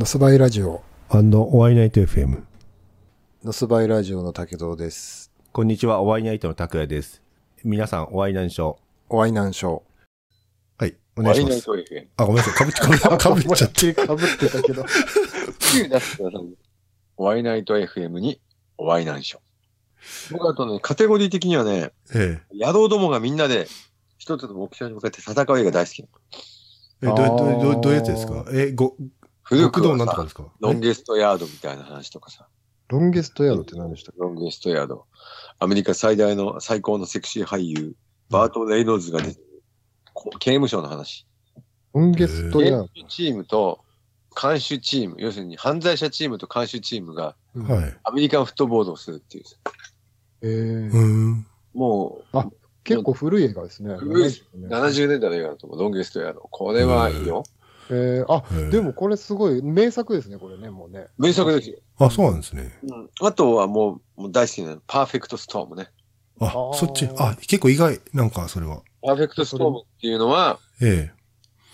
[0.00, 2.42] ノスバイラジオ、おワイナイト FM。
[3.44, 5.30] ノスバイラジオの竹堂です。
[5.52, 7.20] こんにちは、おワイナイトの拓也です。
[7.64, 8.76] 皆さん、おワイナンショー。
[9.10, 9.82] おワイナンショー。
[10.78, 11.68] はい、お願いします。
[11.68, 12.06] ワイナイト FM。
[12.16, 13.94] あ、ごめんなさい、かぶっちゃ、かぶっかぶっちゃっ て。
[13.94, 14.84] かぶってたけど。
[14.88, 16.48] すぐ出してください。
[17.18, 18.40] ワイナイト FM に
[18.78, 20.32] ワイナンショー。
[20.32, 23.68] 僕あとね、カテゴリー的にはね、え野郎どもがみんなで
[24.16, 26.02] 一つの目標に向かって戦う映画大好き。
[26.02, 26.06] え。
[27.02, 28.46] え、どう、どう、どう、どういうやつですか？
[28.52, 28.96] え、ご、
[29.50, 30.44] 古く極道なんとかですか？
[30.60, 32.46] ロンゲストヤードみたいな話とかさ、
[32.88, 34.12] ロンゲストヤードって何でした？
[34.12, 35.06] っけロンゲストヤード。
[35.58, 37.94] アメリカ最大の最高のセクシー俳優、
[38.30, 39.62] バート・レイノーズが出てる、
[40.14, 41.26] こ刑務所の話。
[41.92, 43.80] ロンゲスト刑ヤー務チームと
[44.40, 47.74] 監守チーム、要するに犯罪者チームと監守チームがド。
[47.74, 47.98] はい。
[48.04, 49.44] アメリカンフットボールをするっていう。
[50.42, 50.98] えーうー
[51.34, 51.46] ん。
[51.74, 52.38] もう、
[52.84, 53.96] 結構古い映画ですね。
[53.96, 54.68] 古いですね。
[54.68, 56.40] 70年代の映画だと思う、ロンゲストヤード。
[56.40, 57.42] これはいいよ。
[57.90, 61.06] えー、あ、えーでもこれすごい名作ですね、これね、もうね。
[61.18, 61.78] 名作ですよ。
[61.98, 62.78] あ、そうなんですね。
[62.84, 63.10] うん。
[63.20, 65.90] あとはもう、もう大好きなのパーフェクトストームね。
[66.40, 67.08] ああー、そっち。
[67.18, 68.00] あ、結構意外。
[68.12, 68.82] なんか、それは。
[69.02, 71.10] パーフェクトストームっていうのは、え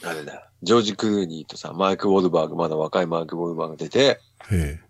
[0.03, 4.81] あれだ、ジョージ・クルーニーとさ、マイク・ウォルバーグ、まだ若いマイク・ウォルバーグが出て、え。
[4.81, 4.87] え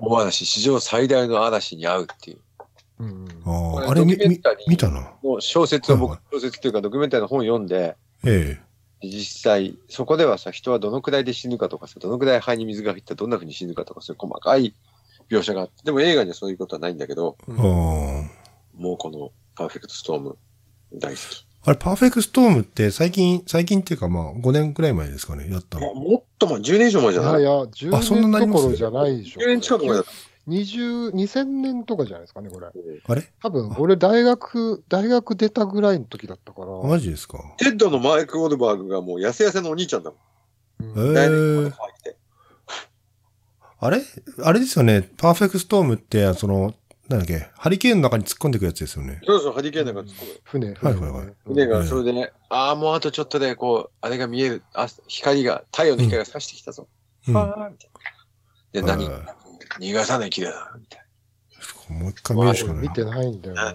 [0.00, 2.38] 大嵐、史上最大の嵐に会うっていう。
[3.00, 3.34] うんえ。
[3.44, 4.16] ああ、あれ、見
[4.76, 5.12] たな。
[5.22, 8.60] の小説を僕、はい小説っていうかドキュメンタリーの本を読んで、え
[9.02, 14.74] 実際、そこではさ、人はどのくらいで死ぬかとかさ、どのくらい肺に水が入ったらどんな風に死ぬかとか、そういう細かい
[15.30, 17.36] 描写があって、でも映画にはそういうことはないんだけど。
[17.46, 20.36] もうこのパーフェクトストーム、
[20.94, 21.46] 大好き。
[21.64, 25.94] あれ、パーフェクトストームって最近、最近っていうかまあ、5年くらい前ですかね、やったの。
[25.94, 27.42] もっと前、10年以上前じゃない？
[27.42, 29.40] いやいや、10あそんななります年どころじゃないでしょ。
[29.40, 30.10] 10年近く前だった。
[30.48, 32.66] 20、2000年とかじゃないですかね、これ。
[32.66, 33.22] あれ？
[33.42, 36.88] 多分、俺大学、大学出たぐらいの時だったから。
[36.88, 37.38] マジですか？
[37.58, 40.16] テッドのマーク・ウォルバーグがもう痩せ痩せのお兄ちゃんだも
[40.86, 40.92] ん。
[40.94, 41.74] うん。
[43.80, 44.02] あれ？
[44.42, 45.02] あれですよね。
[45.16, 46.74] パーフェクトストームって、その、
[47.08, 49.20] なんだっけ、ハリケーンの中に突っ込んでいくやつですよね。
[49.24, 50.40] そうそう、ハリケーンなんか突っ込む。
[50.44, 56.86] 船、はい船はいはい船がそれでね、ああ、もうあとちょっとで、こう、あれが見える、あ、光が、太陽の光が差してきたぞ。
[57.28, 57.34] うん。
[57.34, 57.90] はーみたい
[58.74, 58.80] な。
[58.80, 59.36] で、何は
[59.80, 61.04] 逃がさない綺麗だ、みたい
[61.90, 62.82] もう一回見るしかない。
[62.82, 63.74] 見てないんだよな。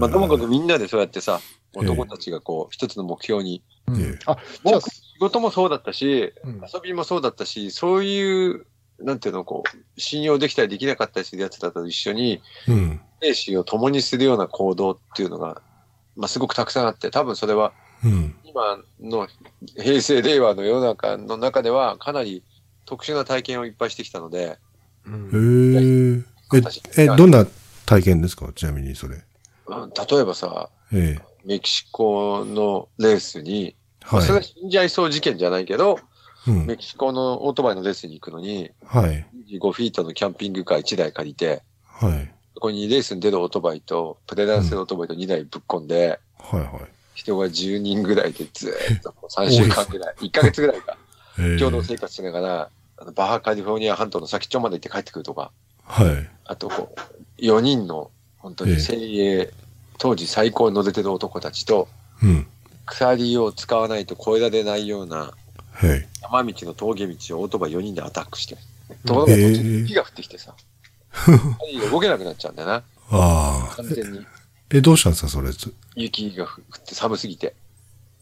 [0.00, 8.66] まあ、ともかくみんなでそうやってさ、ええ男たちがこう、一つの目標に、あ、じゃあ僕、仕事もそうだったし、うん遊びもそうだったし、そういう、
[9.00, 13.00] なんていうの、こう、信用できたりできなかったりするやつだと一緒に、うん。
[13.20, 15.62] 生死を共にするような行動っていうのが、
[16.16, 17.72] まあ、すごくたくさんあって、多分それは、
[18.04, 18.36] うん。
[18.44, 19.26] 今の
[19.76, 22.44] 平成、令和の世の中の中では、かなり
[22.84, 24.56] 特殊な体験をいっぱいしてきたので、うん
[25.06, 26.22] へえ。
[26.98, 27.46] え、え、どんな
[27.86, 28.50] 体験ですか？
[28.54, 29.16] ちなみにそれ。
[29.66, 31.22] うん例えばさ、ええ。
[31.44, 33.74] メキシコのレースに、
[34.10, 34.38] まあそれは。
[34.38, 35.98] はい死んじゃいそう事件じゃないけど、
[36.46, 36.76] うんメ。
[36.76, 39.26] キシコのオートバイのレースに行くのに、はい。
[39.50, 42.30] 25フィートのキャンピングカー1台借りて、はい。
[42.54, 46.70] そこにレースに出るオートバイと、プレダンスのオートバイと2台ぶっ込んで、はいはい。
[47.14, 50.96] 人が10人ぐらいでずーっと3週間ぐらい、 1ヶ月ぐらいか、
[51.40, 51.58] ええ。
[51.58, 52.70] 共同生活しながら、
[53.04, 55.50] あのバハカリフォルニア半島の先っちょまで行って帰ってくるとか、
[55.84, 56.30] はい。
[56.46, 59.52] あとこう、4人の、本当に精鋭、
[59.98, 61.86] 当時最高に乗れてる男たちと、
[62.22, 62.46] うん。
[62.86, 65.34] 鎖を使わないと越えられないような
[65.72, 66.08] はい。
[66.22, 68.56] 山道の峠道をオートバイ4人でアタックして。
[69.04, 70.54] ところが、へえ途中で雪が降ってきてさ、
[71.90, 72.74] 動けなくなっちゃうんだよな、
[73.10, 73.76] ああ。
[73.76, 74.26] 完全に。
[74.70, 75.52] え、どうしたんですかそれ。
[75.52, 75.74] つ？
[75.94, 76.48] 雪が降
[76.78, 77.54] って寒すぎて。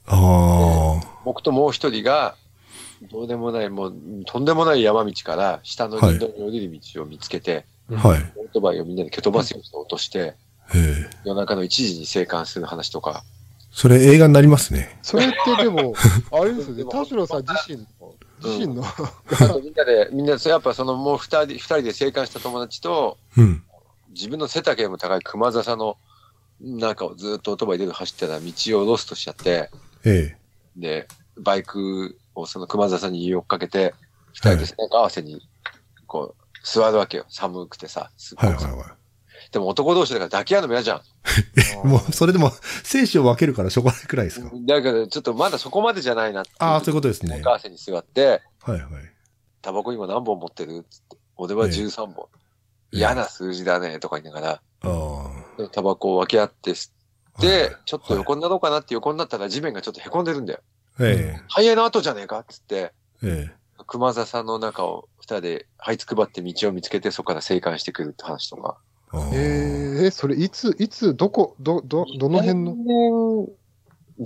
[0.06, 1.20] ああ。
[1.24, 2.34] 僕ともう一人が、
[3.10, 3.94] どうでもない、もう、
[4.26, 8.32] とんでもない山道から下の林道に降りる道を見つけて、はい。
[8.36, 10.34] オートバイをみんなで蹴飛ばすようにして落として、
[10.74, 11.10] ええ。
[11.24, 13.24] 夜中の1時に生還する話とか、
[13.72, 14.98] それ映画になりますね。
[15.02, 15.94] それってでも、
[16.30, 18.14] あれですよね、田代さん自身の、
[18.44, 18.84] 自身の、
[19.62, 23.62] みんなで、みんな、そうやっぱそのもう二人、二人で生還した友達と、うん。
[24.10, 25.96] 自分の背丈も高い熊笹の
[26.60, 29.70] 中をずっとオートバイで走ってたら道をロストしちゃって、
[30.04, 30.36] ええ。
[30.76, 31.08] で、
[31.38, 33.94] バイクをその熊笹に追っかけて、
[34.34, 35.40] 二人で背中合わせに、
[36.06, 37.24] こう、座るわけよ。
[37.28, 38.96] 寒くてさ、すっごくはいはいは
[39.50, 40.98] でも男同士だから抱き合うのも嫌じゃん。
[40.98, 41.02] い。
[41.86, 42.52] もう、それでも、
[42.84, 44.50] 生死を分けるからしょうがないくらいですか？
[44.66, 46.44] だからちょっとまだそこまでじゃないな。
[46.58, 47.32] ああ、そういうことですね。
[47.32, 48.82] 背中合わせに座って、はいはい。
[49.60, 50.86] タバコ今何本持ってる？
[51.36, 52.28] 俺は13本。
[52.92, 56.90] 嫌な数字だね、とか言いながあら、タバコを分け合って吸
[57.34, 57.38] あ。
[57.38, 60.60] って、はいちょっと横になろうかなって横になったら地面がちょっと凹んでるんだよ。
[61.00, 62.92] えハイエナ跡じゃねえかっつって、
[63.22, 63.50] え。
[63.50, 63.50] え
[63.86, 68.78] 熊笹の中を二人で這いつくばって道を見つけてそこから生還してくるって話とか。
[69.32, 70.02] え。
[70.04, 72.74] えー、それいつ、いつ、どこ、ど、ど、どの辺の？
[72.76, 73.48] の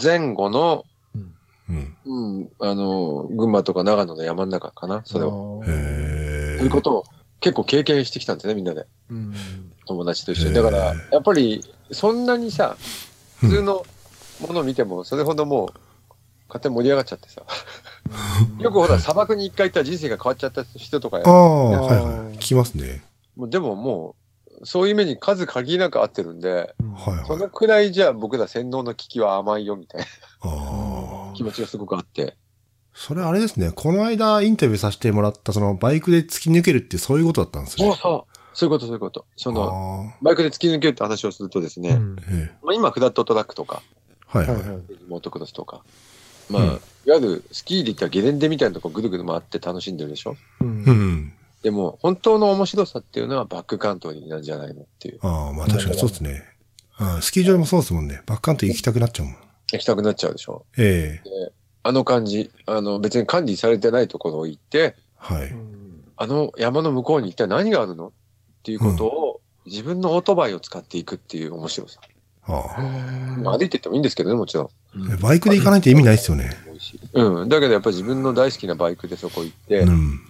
[0.00, 0.84] 前後の
[1.14, 1.34] うん
[1.68, 1.96] うん。
[2.04, 5.58] うん、あの、群馬とか長野の山の中かな、それを。
[5.58, 6.56] をへえ。
[6.58, 7.04] そういうことを
[7.40, 8.86] 結構経験してきたんですね、みんなで。
[9.10, 9.34] うん。
[9.86, 10.54] 友達と一緒に。
[10.54, 12.76] だから、やっぱり、そんなにさ、
[13.38, 13.84] 普通の
[14.46, 15.85] ものを見ても、それほどもう、
[16.48, 17.42] 勝手に盛り上がっちゃってさ。
[18.58, 22.04] よくほら、砂漠に一回行ったら人生が変わっちゃった人とかああ、はいあはい。
[22.04, 23.04] ー聞きますね。
[23.36, 24.16] もうでもも
[24.60, 27.26] う、そういう目に数限りなく合ってるんで、はいはい。
[27.26, 30.06] そのくらいじゃあ僕ら洗脳の危機は甘いよみたいな
[30.40, 31.34] ああ。
[31.34, 32.36] 気持ちがすごくあって。
[32.94, 33.72] それあれですね。
[33.72, 37.86] この間インタビューさせてもらった、そのバイクで突き抜けるってそういうことだったんですね。
[37.88, 38.36] そうそう。
[38.54, 39.26] そういうこと、そういうこと。
[39.36, 42.22] その、あバイクで突き抜けるって話をするとですね、うんあ。
[42.30, 42.56] ええ。
[42.64, 43.82] まあ、今フラットトラックとか、
[44.26, 44.56] はいはい。
[44.56, 44.80] はいはい。
[45.08, 45.82] モートクロスとか、
[46.50, 50.36] まあ、うんいわゆるスキーで言ったらゲレンデみたいなとこぐるぐる回って楽しんでるでしょ？
[50.60, 51.32] うんうん。
[51.62, 55.20] でも、本当の面白さっていうのはバックカントリーなんじゃないのっていう。
[55.22, 56.42] ああ、まあ確かにそうですね。
[56.96, 58.22] ああスキー場でもそうですもんね。
[58.26, 59.36] バックカントリー行きたくなっちゃうもん。
[59.70, 60.66] 行きたくなっちゃうでしょ？
[60.78, 61.52] ええ。
[61.84, 65.46] あの感じ、あの別に管理されてないところを行って、はい。
[65.50, 68.08] うんあの山の向こうに一体何があるの？
[68.08, 68.10] っ
[68.64, 72.00] ていうことを、自分のオートバイを使っていくっていう面白さ。
[72.46, 72.80] ああ。
[73.38, 75.18] まあ歩いてってもいいんですけどね、もちろん。
[75.20, 76.50] バイクで行かないと意味ないですよね。
[77.12, 77.48] うん。
[77.48, 80.20] だけどやっぱり自分の大好きなバイクでそこ行って、うん。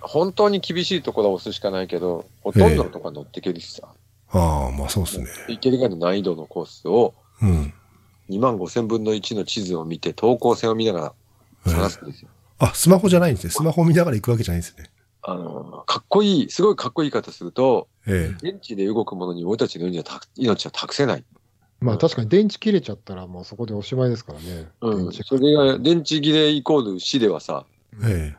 [0.00, 3.88] 本当に厳しいところは押すしかないけど、ほとんどのところ乗っていけるしさ。
[4.30, 5.26] ああ、まあそうですね。
[5.48, 7.72] 行けるぐらいの難易度のコースを、うん。
[8.30, 11.14] 2万5千分の1の地図を見て、等高線を見なが
[11.64, 12.28] ら探すんですよ。
[12.58, 13.50] あ、スマホじゃないんですね。
[13.50, 14.90] スマホ見ながら行くわけじゃないんですね。
[15.22, 18.50] あの、かっこいい、すごいかっこいい言い方すると、ええ。
[18.50, 21.24] 現地で動くものに俺たちの命は託せない。
[21.80, 24.68] まあ確かに電池切れちゃったらもうそこでおしまいですからね。
[24.80, 24.96] うん。
[24.96, 27.66] 電池それが、電池切れイコール死ではさ、
[28.04, 28.34] え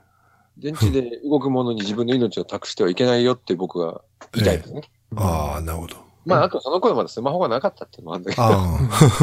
[0.57, 4.01] 電池で動くものに自分の命を託してはいけないよって僕は
[4.33, 4.81] 言いたいですね。
[4.85, 5.15] え。
[5.15, 5.95] ああ、なるほど。
[6.25, 8.79] まあ、あとその頃まだスマホがなかったっていうのもあるんだけど、ああ。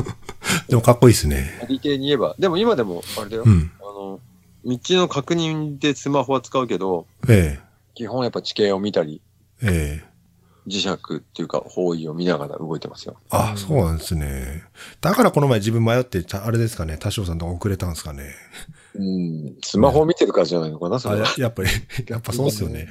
[0.69, 1.67] でもかっこいいですね。
[1.69, 2.35] 理系に言えば。
[2.39, 3.71] でも今でも、あれだよ、うん。
[3.81, 4.21] あの、
[4.65, 7.61] 道の確認でスマホは使うけど、え
[7.95, 9.21] 基本やっぱ地形を見たり、
[9.63, 9.67] え。
[9.67, 10.16] ええ。
[10.67, 13.17] 磁石っていうか方位を見ながら動いてますよ。
[13.31, 14.65] あ、そうなんですね。
[15.01, 18.35] だからこの前自分迷って、たあれですかね、多少さんとか遅れたんですかね。
[18.95, 19.57] うん。
[19.63, 21.35] スマホを見てるからじゃないのかな、そあやれは。
[21.39, 21.69] やっぱり、
[22.09, 22.89] やっぱそうですよね。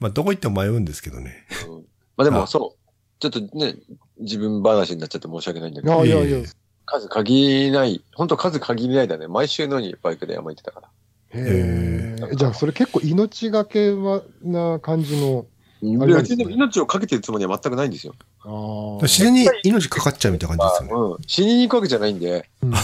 [0.00, 1.46] まあ、どこ行っても迷うんですけどね。
[1.68, 1.84] うん
[2.16, 2.82] まあでもあそう。
[3.18, 3.76] ちょっとね、
[4.18, 6.38] 自分話になっちゃって申し訳ないんだけいど、やいやいや。
[6.38, 6.44] えへ
[6.84, 9.28] 数限りない、本当数限りないだね。
[9.28, 10.88] 毎週のようにバイクで山行ってたから。
[11.32, 12.16] え。
[12.36, 15.46] じゃあそれ結構命がけはな感じの。
[15.82, 18.14] 命をかけてるつもりは全くないんですよ。
[18.44, 19.02] ああ。
[19.02, 21.14] 自然に命かかっちゃうみたいな感じですよね。
[21.16, 21.22] うん。
[21.26, 22.72] 死にに行くわけじゃないんで、うん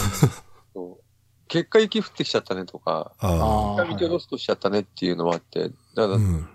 [1.49, 6.07] 結果雪降ってきちゃったねとか、あ見てロストしちゃったねっていうのはあって、だあ。
[6.07, 6.47] からうん。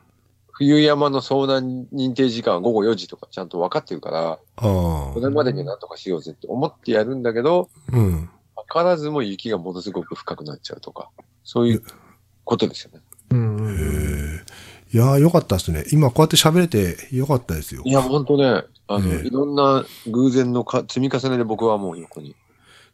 [0.52, 5.20] 冬山の遭難認定時間は午後4時とかちゃんと分かってるから、ああそ。
[5.20, 8.30] れまでになんとかしようぜって思ってやるんだけど、うん。
[8.54, 11.10] 分からずも雪がものすごく深くなっちゃうとか、
[11.42, 11.82] そういう
[12.44, 13.00] ことですよね。
[13.30, 14.44] うんうんへ。
[14.94, 15.84] いやー、よかったですね。
[15.90, 17.90] 今こうやって喋れてよかったですよい。
[17.90, 22.36] や、ほんとね、あの、ええいろんな偶然のか積み重ねで僕はもう横に。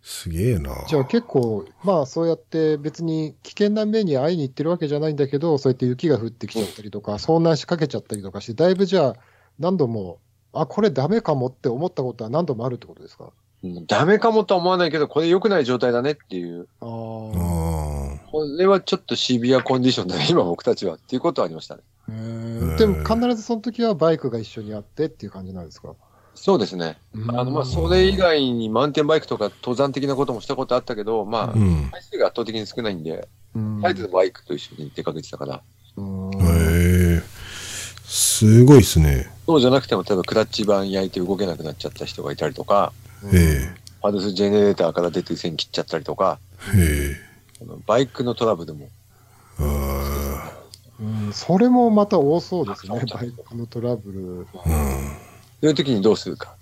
[0.02, 0.87] すげえな。
[0.88, 9.17] じゃあ結構、まあそうやって別に危険な目に会いに行ってるわけじゃないんだけど、そうやって雪が降ってきちゃったりとか、遭難しかけちゃったりとかして、だいぶじゃあ
[9.58, 10.20] 何度も、
[10.55, 13.31] あ、これダメかもって思ったことは何度もあるってことですか？
[13.62, 16.67] うんダメかもとは思わないけど、これ良くない状態だねっていう。
[16.81, 17.96] あああ。
[17.99, 18.00] あ。
[18.31, 20.94] これはちょっとシビアコンディションだね、 今僕たちは。
[20.94, 21.82] っていうことはありましたね。
[22.08, 25.94] へーでも必ずその時はバイクが一緒にあってっていう感じなんですか？
[26.34, 26.99] そうですね。
[27.29, 31.89] あの、まあ、それ以外にマウンテンバイクとか登山的なこともしたことあったけど、まあう、ん。
[31.91, 35.63] 回数が圧倒的に少ないんで、うんあえてバイクと一緒に出かけてたから、
[35.96, 37.22] うんへえ。
[38.05, 39.31] すごいですね。
[39.46, 42.93] そうじゃなくても、例えばクラッチ板焼いて動けなくなっちゃった人がいたりとか、
[43.32, 46.39] えパルスジェネレーターから出てる線切っちゃったりとか、
[46.75, 46.79] え。
[46.79, 47.30] へえ。
[47.62, 48.88] あのバイクのトラブルも、
[49.58, 50.52] あ
[51.00, 54.46] うんそれもまた多そうですね、バイクのトラブル。
[54.55, 54.64] あ。
[55.60, 56.56] そういう時にどうするか。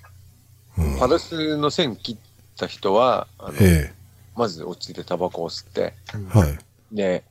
[0.98, 2.16] パルスの線切っ
[2.56, 3.92] た人は、あのえ
[4.36, 6.38] まず落ち着いてタバコを吸って、え。
[6.38, 6.58] はい。
[6.92, 7.24] で、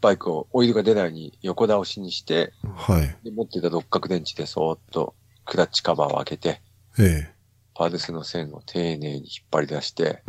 [0.00, 3.16] バイクをオイルが出ないように横倒しにして、はい。
[3.24, 6.60] で持ってた六角電池でそーっとクラッチカバーを開けて、
[6.98, 7.30] え
[7.78, 10.24] パルスの線を丁寧に引っ張り出して。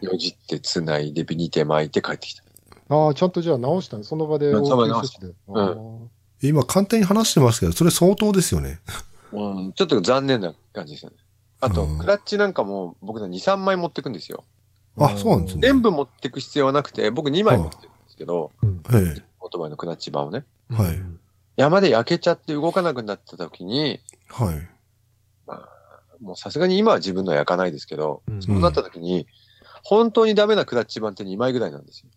[0.00, 2.42] よじって繋いでビニテ巻いて帰ってきた。
[2.88, 5.34] ああ、ちゃんとじゃあ直したのその場でで直し急処置で。
[5.48, 6.10] うん
[6.42, 8.80] 今簡単に話してますけど、それ相当ですよね。
[9.32, 11.16] うん、ちょっと残念な感じですよね。
[11.60, 14.44] あと、うんクラッチなんかも僕の2、3枚持ってくんですよ。
[14.98, 20.44] あそうなんですね全部持ってく必要はなくて、僕2枚持ってるんですけど、うんえオートバイのクラッチ板をね。
[20.70, 20.98] はい
[21.56, 24.00] 山で焼けちゃって動かなくなった時に、え。
[24.28, 24.68] はい。
[26.20, 29.26] もうさすがに今は自分のは焼かないですけど、うんそうなった時に、
[29.82, 32.10] 本当にダメなクラッチ板って2枚ぐらいなんですよ。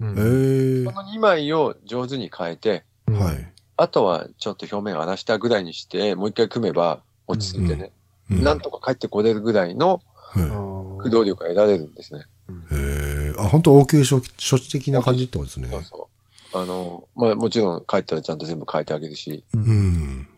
[0.00, 3.52] うんええこの2枚を上手に変えて、はい。
[3.76, 7.92] あとはちょっと表面を荒らしたぐらいにして、もう一回組めば落ち着いてね、
[8.30, 12.24] うんなんとか帰ってこれるぐらいのはい駆動力が得られるんですね。
[12.72, 15.68] ええあ、本当応急処置処置的な感じってことですね。
[15.70, 16.08] そうそ
[16.54, 16.58] う。
[16.60, 20.28] あの、まあもちろん帰ったらちゃんと全部変えてあげるし、うん。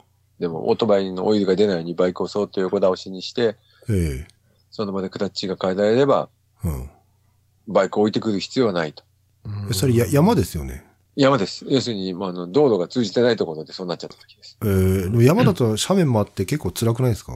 [0.40, 3.56] でもオートバイのオイルが出ないようにバイクをそーっと横倒しにして、
[3.88, 4.28] ええ
[4.70, 6.28] その場でクラッチが変えられれば、
[6.64, 6.90] うん。
[7.68, 9.02] バイクを置いてくる必要はないと。
[9.70, 10.84] えそれや山ですよね？
[11.16, 11.64] 山です。
[11.68, 14.56] 要するに、まあ、あの、道路が通じてないところでそうなっちゃった時です。
[14.64, 17.32] ええでも山だと斜面もあって結構辛くないですか？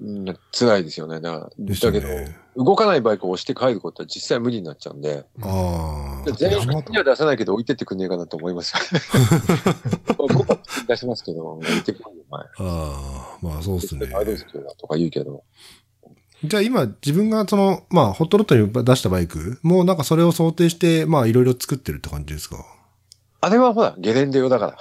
[0.00, 1.20] うん、辛いですよね。
[1.20, 2.36] だから、ですよだけど、ね。
[2.56, 6.30] 動かないバイクを押して帰ることは実際無理になっちゃうんで、ああ。
[6.32, 8.72] 全員山には出さないけど置いてってくんねえかなと思います。
[10.16, 10.58] 僕は
[10.88, 12.40] 出しますけど、置いてくる前。
[12.42, 14.06] ああ、まあそうですね。
[14.14, 15.44] アイドルスキルだとか言うけど。
[16.44, 22.64] じゃあ今自分がその、まあホットロットに出したバイク、もうなんかそれを想定して、まあいろいろ作ってるって感じですか？
[23.40, 24.76] あれはほら、ゲレンデ用だか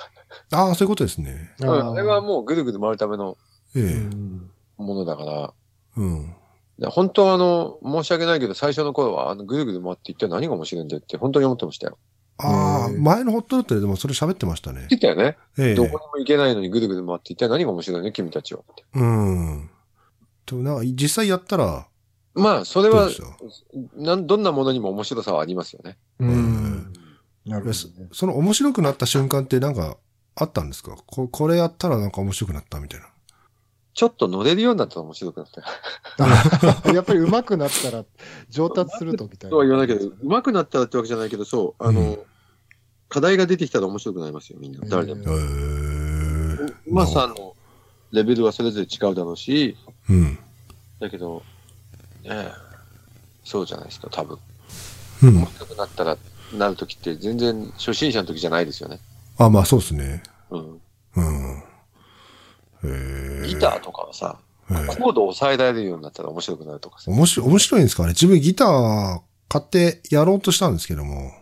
[0.51, 0.57] ら。
[0.57, 1.51] ああ、そういうことですね。
[1.59, 3.37] うんあれはもうぐるぐる回るための
[3.75, 5.53] ええうんものだから、
[5.97, 6.35] うん。
[6.79, 11.97] で本当はあの、申し訳ないけど、最初の頃は、あの、ぐるぐる回って一体何が面白いんだよって、本当に思ってましたよ。
[12.37, 14.87] ああ、うん前のホットロットででもそれ喋ってましたね。
[14.89, 15.37] 言ってたよね。
[15.59, 18.11] ええどこにも行けないのにぐるぐる回って一体何が面白いの？
[18.11, 18.83] 君たちはって。
[18.95, 19.69] うん。
[20.47, 21.87] となんか実際やったら、
[22.33, 23.09] まあ、それは
[23.95, 25.99] なん、どんなものにも面白さはありますよね。
[26.19, 26.93] うん。
[27.45, 28.07] なるほどそね。
[28.11, 29.97] その面白くなった瞬間ってなんか
[30.33, 30.95] あったんですか？
[31.05, 33.05] ここれやったらなんか面白くなったみたいな。
[33.93, 36.93] ちょっと乗れるようになったら面白くなったよ。
[36.95, 38.05] やっぱり上手くなったら
[38.49, 39.51] 上達するとみたいな。
[39.51, 42.19] とは言わないけど、上手くなったらってわけじゃないけど、そう、あの、うん
[43.11, 44.79] 課題が出てきたら面白くなりますよ、みんな。
[44.87, 45.21] 誰でも。
[45.21, 45.31] へえ。
[45.33, 47.55] うまさの
[48.13, 49.75] レベルはそれぞれ違うだろうし、
[50.09, 50.39] うん。
[50.97, 51.43] だけど、
[52.23, 52.51] ねえ、
[53.43, 54.37] そうじゃないですか、多分。
[55.23, 55.45] うん面。
[55.45, 56.17] 白くなったら、
[56.53, 59.01] なるときって全然初心者の時じゃないですよね。
[59.37, 60.23] あ、まあそうですね。
[60.49, 60.81] うん。
[61.17, 61.63] うん。
[62.83, 67.11] ギターとかはさ、ええコードを抑えられるようになったら面白くなるとかさ。
[67.11, 68.09] 面白い、面白いんですかね？
[68.09, 71.33] 自分ギター買ってやろうとしたんですけども。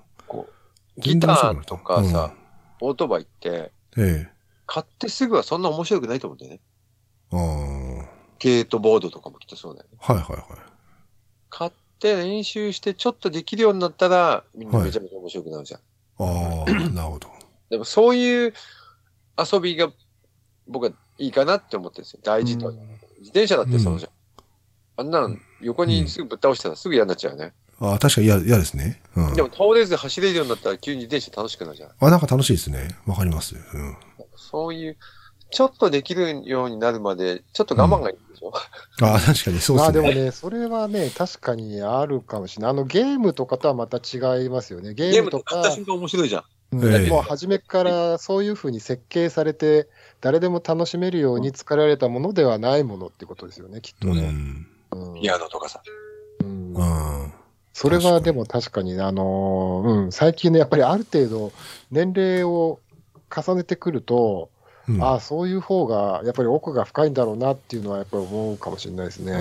[0.98, 2.34] ギターとかさ、
[2.82, 3.72] オートバイって、
[4.66, 8.10] 買ってすぐはそんな面白くないと思うんだよね。
[8.40, 9.98] ゲートボードとかもきっとそうだよね。
[10.02, 10.26] はいはい。
[11.50, 15.82] 買って練習してちょっとできるようになったら、みんなめちゃめちゃ面白くなるじゃん。
[16.20, 17.30] ああ、なるほど。
[17.70, 18.54] でもそういう
[19.38, 19.90] 遊びが
[20.68, 22.20] 僕はいいかなって思ってるんですよ。
[22.24, 22.72] 大事とは。
[22.72, 22.86] 自
[23.26, 24.12] 転車だってそうじゃん。
[24.98, 27.54] あんなの横にすぐぶっ倒したらすぐ嫌になっちゃうよね。
[27.80, 29.02] ああ、確かに嫌嫌ですね。
[29.16, 29.34] うん。
[29.34, 31.92] でも倒れず走れるようになったら急に自転車楽しくなるじゃん。
[32.00, 32.90] あ、なんか楽しいですね。
[33.06, 33.56] わかります。
[33.56, 33.98] うん。
[34.36, 34.98] そういう、
[35.52, 38.54] ちょっとできるようになるまで、ちょっと我慢がいいでしょ、
[39.02, 40.14] ああ、確かにそうまあでね。
[40.14, 42.72] ですもね、それはね、確かにあるかもしれない。
[42.72, 44.94] あのゲームとかとはまた違いますよね。
[44.94, 46.42] ゲゲーームとかムとか買った、瞬間面白いじゃん。
[46.42, 49.88] うんええもう初めからそういうふうに設計されて、
[50.22, 54.22] 誰でも楽しめるように作られたものではないものってことですよね、きっとね。
[54.92, 55.12] うん。
[55.14, 55.82] うんピアノとかさ。
[56.42, 57.34] うんうん。
[57.74, 61.52] それはでも確かに、あのーうん、最近ね、やっぱりある程度、
[61.92, 62.80] 年齢を
[63.34, 64.50] 重ねてくると、
[64.90, 69.34] うんああ、そういう方が、やっぱり奥が深いんだろうなっていうのは、やっぱり思うかもしれないですね。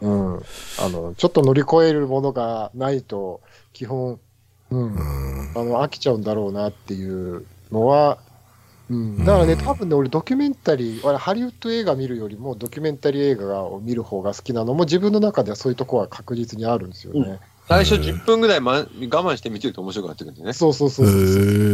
[0.00, 0.36] うん。
[0.78, 3.40] あの、ちょっと乗り越えるものがないと、
[3.72, 4.20] 基本、
[4.70, 5.50] うん、うん。
[5.56, 8.18] あの、飽きちゃうんだろうなっていうのは、
[8.90, 9.24] うん。
[9.24, 17.40] だからね、うん多分ね、俺ドキュメンタリー、俺ハリウッド映画見るよりも、ドキュメンタリー映画を見る方が好きなのも、自分の中ではそういうところは確実にあるんですよね。
[17.68, 20.52] 最初うん10分ぐらい、ま、我慢して見てると面白くなってくるんだよね。
[20.52, 21.06] そうそうそう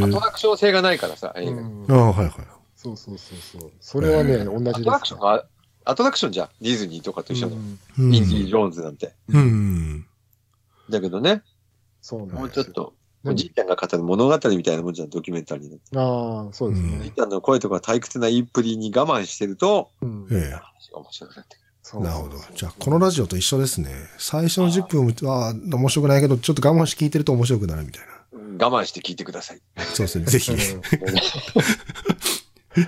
[0.04, 1.52] アトラクション性がないからさ、映画。
[1.52, 2.32] うんああ、はいはい。
[2.76, 3.70] そうそうそうそう。
[3.80, 5.46] それはね、同じです、アトラクションが、
[5.86, 6.48] アトラクションじゃん。
[6.60, 7.56] ディズニーとかと一緒の。
[7.56, 9.14] うんうんインディ・ジョーンズなんて。
[9.28, 10.06] うん。
[10.90, 11.42] だだけどね、
[12.02, 12.95] そうなんですよもうちょっと、
[13.26, 16.46] お何じいちゃんが語る物語みたいなもんじゃん、ドキュメンタリーの。
[16.46, 17.10] ああ、そうですうんおじねい。
[17.10, 21.66] ちゃんの声とか退屈な言いっぷりに我慢してると、うんえ話が面白くなってくる。
[22.00, 22.36] なるほど。
[22.54, 23.90] じゃあ、このラジオと一緒ですね。
[24.18, 29.60] 最初の10分は面白くないけど、ちょっと我慢して聞いてると面白くなるみたいうん我慢して聞いてください。
[29.76, 29.84] な。
[29.84, 30.24] そうですね。
[30.24, 30.50] ぜひ。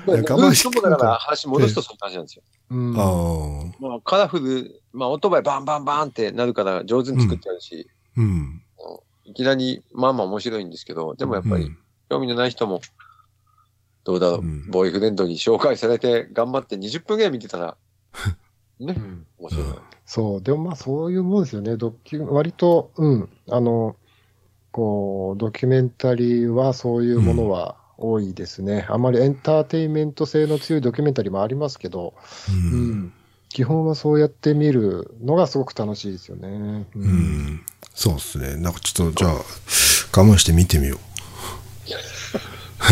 [0.06, 2.42] 我慢しそうだから話戻すとそういう感じなんですよ。
[2.70, 3.06] うんああ。
[3.80, 8.62] まあ、カラフル、まあ、オートバイバンバンバンってなるから上手に作ってあるし、うん。
[9.28, 12.80] いきなり、まあまあ面白いんですけど、でもやっぱりうん、興味のない人も、
[14.04, 17.76] どうだろう、うんボーイフレンドに紹介されて頑張って20分ぐらい見てたら、
[18.80, 19.66] ねう、ん面白い。
[20.06, 21.76] そう、でもまあそういうもんですよね。
[21.76, 23.96] ドキュ割と、うん、あの、
[24.70, 28.86] こう、ドキュメンタリーはそういうものは多いですね。
[28.88, 32.14] あまりエンターテインメント性の強いドキュメンタリーもありますけど、
[32.48, 32.52] う。
[32.74, 33.12] うんん。
[33.50, 36.86] 基本はそうやって見るのがすごく楽しいですよね。
[36.94, 37.06] うう。
[37.06, 37.60] ん。
[37.98, 38.56] そうですね。
[38.56, 40.98] なんかちょっと、じゃあ、我慢して見てみよう。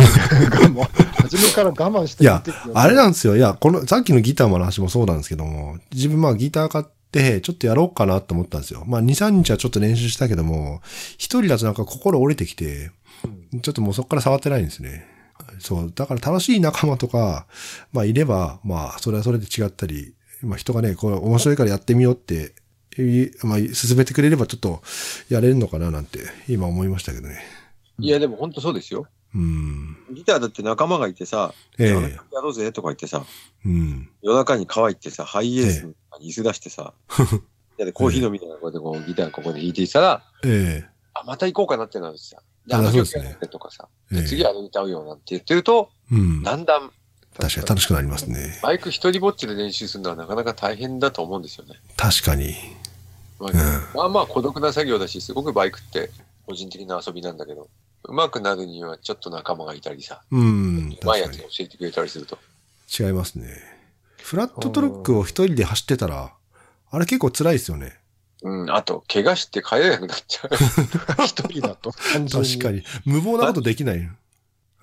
[1.23, 2.43] 初めから我慢していや
[2.75, 3.37] あれなんですよ。
[3.37, 8.83] いや、この、さっきのギターの話もそうなんですけども、自分まあギター買って、ちょっとやろうかなと思ったんですよ。
[8.85, 10.81] まあ2、3日はちょっと練習したけども、
[11.19, 12.91] 一人だとなんか心折れてきて、
[13.63, 15.07] ちょっともうそこから触ってないんですね。
[15.61, 15.93] そう。
[15.95, 17.47] だから楽しい仲間とか、
[17.93, 22.49] まあいれば、まあそれはそれで違ったり、まあ人がね、これ面白いからやってみようって、い
[23.43, 24.83] まあ進めてくれればちょっと
[25.29, 27.41] やれるのかななんて今思いましたけどね。
[27.99, 29.07] いや、でも本当そうですよ。
[29.35, 29.97] うん。
[30.13, 33.25] ギターだって仲間がいてさ、ええ夜中やろうぜとか言ってさ、
[33.65, 34.09] うん。
[34.23, 36.95] 夜中に川行ってさ、ハイエースに椅子出してさ、
[37.77, 40.85] でコーヒー飲みながらこうやってこうギターここで弾いていたら、え
[41.15, 42.43] あ、また行こうかなってなるしさ。
[42.67, 46.43] で、ああの曲やってとかさ、ええで次あれ歌うよなんて言ってると、えうん。
[46.43, 46.91] だんだん
[47.39, 48.59] 確かに楽しくなりますね。
[48.63, 51.75] バイク一人ぼっちで練習するのはなかなか大変だと思うんですよね。
[51.97, 52.55] 確かに。
[53.39, 53.57] まあうん。
[53.95, 56.11] まあまあ孤独な作業だし、すごくバイクって
[56.47, 57.69] 個人的な遊びなんだけど、
[58.05, 60.97] 上手くなるにはちょっと仲間がいたりさ、うん。
[61.01, 61.55] うまいやつ確かに。
[61.57, 62.39] 教えてくれたりすると。
[62.99, 63.49] 違いますね。
[64.23, 66.33] フラットトラックを一人で走ってたら、
[66.91, 67.99] あれ結構辛いですよね。
[68.43, 70.51] うん、あと、怪我して帰れなくなっちゃう。
[71.25, 71.93] 一人だと。
[71.93, 72.85] 確かに。
[73.05, 73.97] 無謀なことできない。
[73.99, 74.17] うん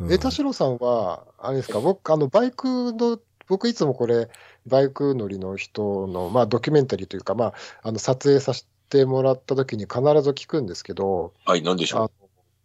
[0.09, 4.27] え、田代さんは、あれですか、僕、あの、バイクの、僕いつもこれ、
[4.67, 7.53] バイク乗りの人の、まあ、ドキュメンタリーというか、まあ、
[7.83, 12.11] あの、撮影させてもらった時に必ず聞くんですけど、はい、なんでしょあの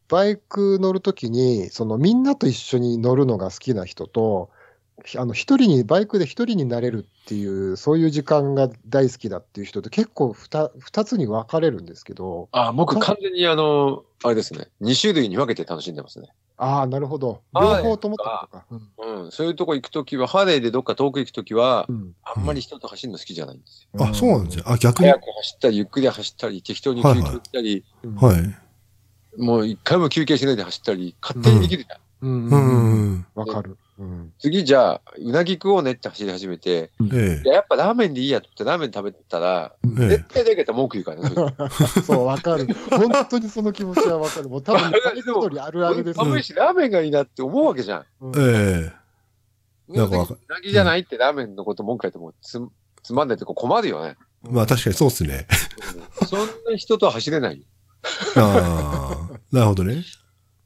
[0.08, 4.50] バイク乗るときに、そのみんなと一緒に乗るのが好きな人と、
[5.16, 12.48] あの一人に、バイクで一人になれるっていう、そういう時間が大好きだっていう人って結構二二つに分かれるんですけど、う。
[12.52, 16.28] あ、僕完全にあの、あれですね、2種類に分けて楽しんでますね。
[16.60, 17.40] ああ、なるほど。
[17.54, 18.64] 両はい方ともってことか。
[18.70, 24.04] うんうん、そういうとこ行くときは、ハーレーでどっか遠く行くときは、うんあんまり人と走るの好きじゃないんですよ。
[24.04, 24.64] あ、そうなんですよ。
[24.66, 25.08] あ、逆に？
[25.08, 29.40] 早く走ったり、ゆっくり走ったり、適当に休憩したり、うんはい。
[29.40, 31.98] もう一回も休憩しないで走ったり、勝手にできるじゃん。
[32.22, 33.26] うんううんん。
[33.36, 33.78] わかる。
[33.98, 40.04] うん次じゃあ、うなぎ食おうねって走り始めて、えいややっぱラーメンでいいやってラーメン食べてたら、え。
[40.04, 41.54] え絶対だけど文句言うからね。
[42.06, 42.68] そう、わかる。
[42.90, 44.48] 本当にその気持ちはわかる。
[44.48, 46.16] もう多分、あれバイク乗りあるあるです。
[46.16, 48.04] 寒いし、ラーメンがいいなって思うわけじゃん。
[48.20, 48.92] うんえ。
[49.90, 52.60] えなんかうなぎじゃないってラーメンのこと文句言ってもつ
[53.02, 54.16] つまんないって困るよね。
[54.46, 54.48] え。
[54.50, 55.48] まあ確かにそうっすね。
[56.28, 57.64] そんな人とは走れないよ。
[58.36, 59.38] ああ。
[59.50, 60.04] なるほどね。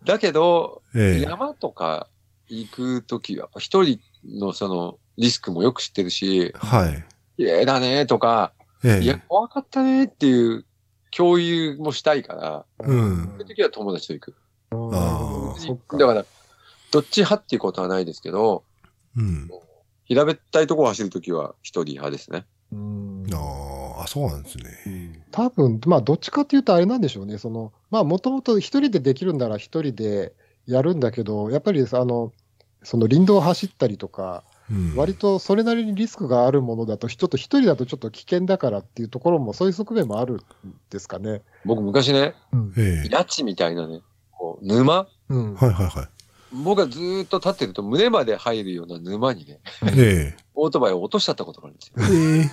[0.05, 1.21] だけど、ええ。
[1.23, 2.09] 山とか
[2.49, 7.05] 行くときは、一人のそのリスクもよく知ってるし、はい。
[7.37, 8.53] 綺麗だねとか、
[8.85, 9.25] えいや、え。
[9.29, 10.65] 怖かったねっていう
[11.11, 14.35] 共有もしたいから、うんそういうときは友達と行く。
[14.71, 15.97] ああ。
[15.99, 16.25] だから、
[16.91, 18.65] どっち派っていうことはないですけど、
[19.17, 19.51] うん。
[20.05, 22.45] 平べったいとこを走るときは一人派ですね。
[22.73, 25.25] うんああ、そうなんですね。
[25.31, 27.39] 多分、まあ、どっちかっていうとあれなんでしょうね。
[27.39, 30.33] その、まあ、もともと一人でできるんなら一人で
[30.67, 32.33] やるんだけど、やっぱりあの、
[32.83, 34.97] その林道を走ったりとか、うん。
[34.97, 40.41] 割とそれなりにリスクがあるものだと、ちょっと一人だとちょっと危険だからっていうところも、そういう側面もあるん
[40.91, 41.43] ですかね。
[41.65, 42.75] 僕昔ね、うん。
[42.77, 43.09] ええ。
[43.11, 45.07] ヤチみたいなね、こう沼？
[45.29, 45.55] うん。
[45.55, 46.09] はいはいは
[46.53, 50.01] 僕がずーっと立ってると胸まで入るような沼にね、い。
[50.01, 52.23] えオートバイを落としちゃったことがあるんですよ。
[52.25, 52.41] え。
[52.41, 52.51] え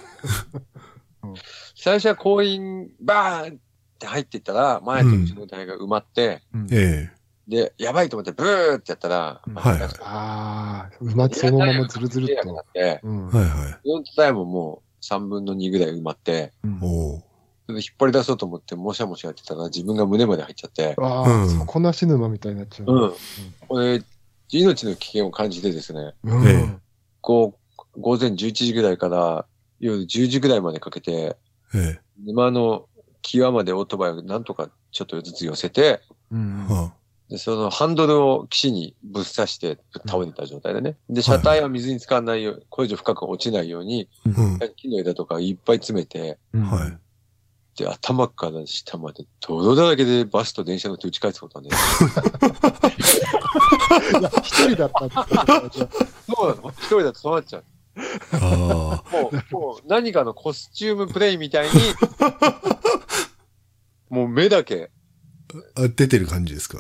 [1.76, 3.60] 最初は後輪バーンっ
[4.00, 6.42] て入っていったら、前と後ろのタイヤが埋まって、
[6.72, 7.12] え。
[7.12, 7.19] え
[7.50, 12.54] で、やばいと思ってブーってやったら、うんはいああ、うまそのままずるずるっと。
[12.54, 13.38] って、うんえ。
[13.38, 13.72] はいはい。
[13.72, 17.20] フロントタイヤももう3分の2ぐらい埋まって、うんおお。
[17.66, 22.94] それで引っ張り出そうと思って、もしゃもしゃやってたら自分が胸まで入っちゃって、ああ、うん底なし沼みたいになっちゃう。
[22.94, 23.14] うん。
[23.68, 24.04] これ、
[24.52, 26.82] 命の危険を感じてですね、うん
[27.22, 29.46] 午前11時ぐらいから
[29.80, 31.36] 夜10時ぐらいまでかけて、
[31.74, 32.00] ええ。
[32.24, 32.86] 沼の
[33.24, 36.94] 際までオートバイをなんとかちょっとずつ寄せて、うんは
[37.30, 40.98] で、そのハンドルを岸にぶっ刺して倒れた状態でね。
[41.10, 44.60] で、車体は水に浸かんないよう、これ以上深く落ちないように、うん。
[44.76, 46.98] 木の枝とかいっぱい詰めて、うんはい。
[47.78, 51.70] で、頭から下まで泥だらけでバスと電車乗って打ち返すことはね。
[54.20, 55.08] いや一人だったん
[55.68, 55.90] ですよ
[56.36, 56.70] そうなの？
[56.72, 57.64] 一人だとそうなっちゃう。
[58.34, 59.12] ああ。
[59.12, 61.72] もう、もう何かのコスチュームプレイみたいに、
[64.10, 64.92] もう目だけ、
[65.76, 66.78] あ出てる感じですか？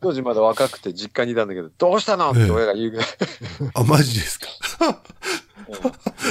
[0.00, 2.30] 当時まだ若くて実家にいたんだけど、どうしたの？
[2.30, 3.06] って親が言うぐらい。
[3.74, 4.46] あ、マジですか？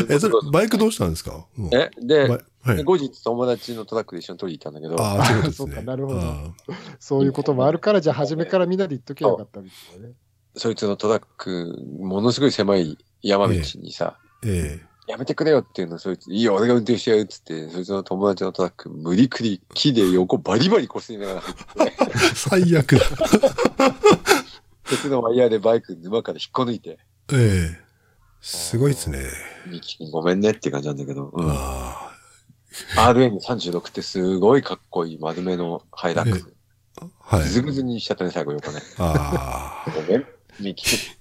[0.09, 1.45] え、それ、バイクどうしたんですか？
[1.57, 2.83] うんえで、はい。
[2.83, 5.83] 後日友達のトラックで一緒に取りに行ったんだけど、ああ、そういうことです そうかね。
[5.83, 6.53] なるほどあ
[6.99, 10.13] そういうこともあるから、じゃあ初めからみんなで言っときゃよかったみたいなね。
[10.55, 23.05] そいつのトラック、ものすごい狭い山道にさ、ーえやめてくれよっていうのをそいつ、いいよ、俺が運転してやるっつって、そいつの友達のトラック、無理くり木で横バリバリ擦りながら入ってきて、最悪だ。
[24.89, 26.99] 鉄のワイヤーでバイク沼から引っこ抜いて、
[27.31, 27.87] ええ
[28.41, 29.19] すごいですね。
[29.65, 31.49] ミキ君ごめんねって感じなんだけど、うん。
[31.49, 32.11] あ
[32.95, 36.53] RN36 ってすごいかっこいい丸めのハイラックス。
[37.01, 37.07] あ。
[37.19, 37.49] はいぐ。
[37.49, 38.81] ずぐずにしちゃったね、最後横ね。
[38.97, 39.91] ああ。
[39.91, 40.25] ごめん、
[40.59, 41.16] ミキ君。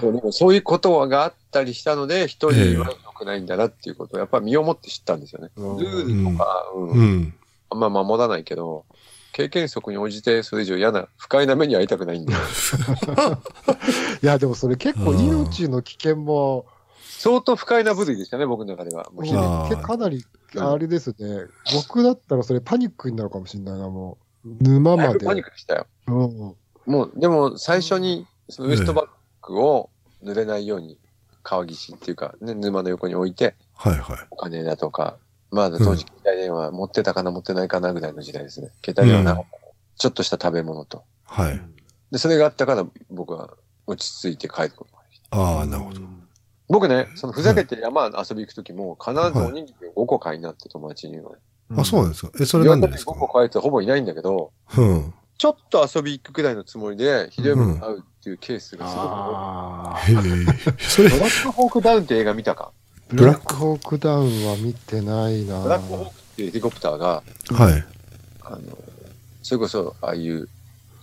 [0.00, 5.50] そうでもそういうことがあったりしたので、一人は良くないんだなっていうことを、やっぱり身をもって知ったんですよね。
[5.56, 7.34] ルうんールとか、うんうん。
[7.70, 8.84] あんま守らないけど、
[9.32, 12.32] 経験則に応じてそれ以上嫌な、不快な目に遭いたくないんで、
[14.22, 16.66] いや、でもそれ結構命の危険も、
[17.02, 19.04] 相当不快な部類でしたね、僕の中では。
[19.82, 20.24] かなり、
[20.56, 21.44] あれですね。
[21.74, 24.48] 僕だったらそれパニックになるかもしれないな、もう。
[24.60, 25.24] 沼まで。
[25.24, 25.86] パニックでしたよ。
[26.08, 26.56] うん。
[26.86, 29.06] もう、でも最初に、そのウエストバッ
[29.50, 29.90] グを
[30.22, 30.98] 濡れないように、
[31.42, 34.18] 川岸っていうか、ね、沼の横に置いて、はいはい。
[34.30, 35.16] お金だとか、
[35.50, 38.70] まだ当時、携帯電話持ってたかな、持ってないかなぐらいの時代ですね。
[38.84, 39.58] 携帯電話なかった
[39.96, 41.02] ちょっとした食べ物と。
[41.24, 41.60] はい。
[42.10, 43.50] で、それがあったから、僕は
[43.86, 45.36] 落ち着いて帰ることができた。
[45.36, 46.00] ああ、なるほど。
[46.68, 51.36] 僕ね、そのふざけて山遊び行くときも、必ずおにぎりを5個買いなって友達に言うのね。
[51.76, 52.32] あ、そうなんですか。
[52.40, 55.14] え、それなんでですか？5個買えってほぼいないんだけど、うん。
[55.40, 60.42] ちょっと遊び行くくらいのつもりで、ひどいものに会うっていうケースがすごく多い。
[60.42, 60.76] え。
[60.84, 62.72] それブ、ラックホークダウンって映画見たか？
[63.08, 67.22] ーブラックホークダウンは見てないなブラックホークっていうヘリコプターが、
[67.52, 67.84] はい。
[68.42, 68.58] あの、
[69.42, 70.46] それこそ、ああいう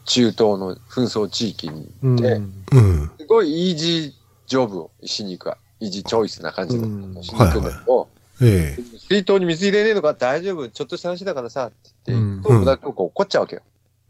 [0.05, 3.11] 中東の紛争地域にうんでうん。
[3.17, 4.13] すごいイージー
[4.45, 5.57] ジョブをしに行くわ。
[5.79, 8.07] イージーチョイスな感じのうんしに行くんだけど、
[8.43, 8.83] ええ。
[8.99, 10.13] 水筒に水入れねえのか？
[10.13, 10.69] 大丈夫？
[10.69, 11.75] ちょっとした話だからさ、って
[12.13, 13.63] 言って、うんブラックホーク怒っちゃうわけよ。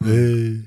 [0.05, 0.63] え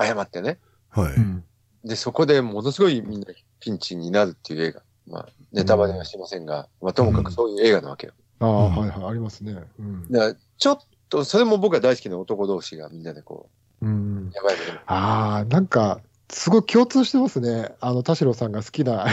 [0.00, 0.06] え。
[0.06, 0.58] 謝ってね。
[0.90, 1.12] はい。
[1.14, 1.44] うん
[1.84, 3.26] で、そこでものすごいみんな
[3.60, 4.82] ピンチになるっていう映画。
[5.08, 8.12] まあ、ネタバレはしませんが、まあ、ともかくそういう映画なわけよ。
[8.38, 9.56] ああ、はいはい、ありますね。
[9.78, 10.08] うん。
[10.10, 17.74] だからちょっと、それも僕が大好きな男同士がみんなでこうんう、やばいのああ、なんか、すごい共通してますね。
[17.80, 19.04] あの、田代さんが好きな。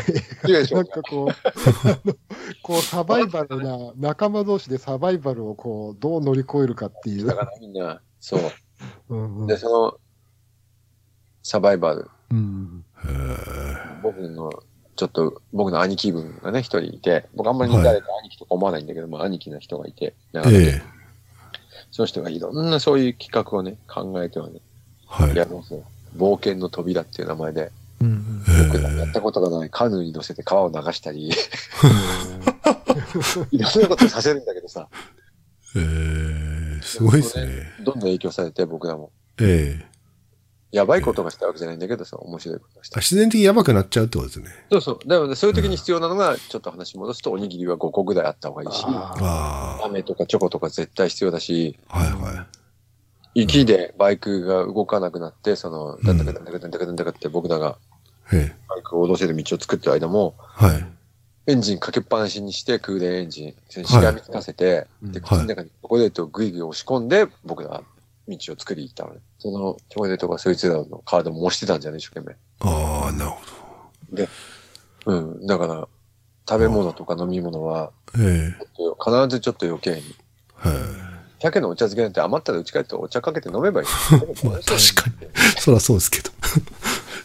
[0.43, 0.51] で。
[0.51, 1.33] いいでしょ なんかこう、あ
[2.05, 2.13] の
[2.61, 7.25] こう、サバイバルな、仲間同士でサバイバルをこう、どう乗り越えるかっていう。
[7.25, 8.41] だからみんな、そう。
[9.09, 9.47] うんうん。
[9.47, 9.97] で、その、
[11.43, 12.85] サバイバル、うん。
[14.03, 14.51] 僕の、
[14.95, 20.81] ちょっと、僕の兄貴分がね、一人いて、僕あんまり誰か兄貴とか思わないんだけど、まあ兄貴な人がいて、ええ。
[21.91, 24.59] その人がいろんなそういう企画をね、考えてはね、
[25.07, 25.35] はい。
[25.35, 25.83] やるんですよ。
[26.15, 29.69] 冒険の扉っていう名前で、うん僕らやったことがない。
[29.69, 31.31] カヌーに乗せて川を流したり、うん。
[33.51, 34.87] いろんなことさせるんだけどさ、
[35.75, 35.79] え
[36.79, 36.81] え。
[36.81, 37.71] すごいですね。
[37.79, 39.11] どんどん影響されて僕らも。
[39.39, 39.89] ええ。
[40.71, 42.99] やばいことがしたわけじゃないんだけどさ、面白いことがした。
[42.99, 44.49] 自然的にやばくなっちゃうってことですね。
[44.71, 45.07] そうそう。
[45.07, 51.99] だからそういう時に必要なのが、ちょっと話戻すと、おにぎりは5個ぐらいあった方がいいし、ああ飴とかチョコとか絶対必要だし、あ。
[51.99, 52.45] はいはい。
[53.35, 57.77] 雪でバイクが動かなくなって、その、だんだかだんだかだんだかだんだかって僕らが
[58.31, 58.55] ええ。
[58.67, 60.85] バイクを下ろせる道を作ってる間も、はい。
[61.49, 67.81] エンジンかけっぱなしにして、空冷エンジン、それにしがみつかせて、うんで、口の中にチョコレートをぐいぐい押し込んで、僕ら
[68.27, 69.19] 道を作りに行ったのね。
[69.39, 72.35] そのチョコレートがそいつらのカードも押してたんじゃね、一生懸命。
[72.59, 73.39] ああ、なるほ
[75.07, 75.47] うん。
[75.47, 75.87] だから、
[76.47, 78.23] 食べ物とか飲み物は、ど。
[78.23, 78.55] ええ。
[79.03, 80.01] 必ずちょっと余計に。
[80.53, 80.73] はい。
[81.41, 83.87] 鮭のお茶漬けなんて余ったら家帰ってお茶かけて飲めばいい。
[84.45, 85.29] まあ確かに。
[85.57, 86.29] そらそうですけど。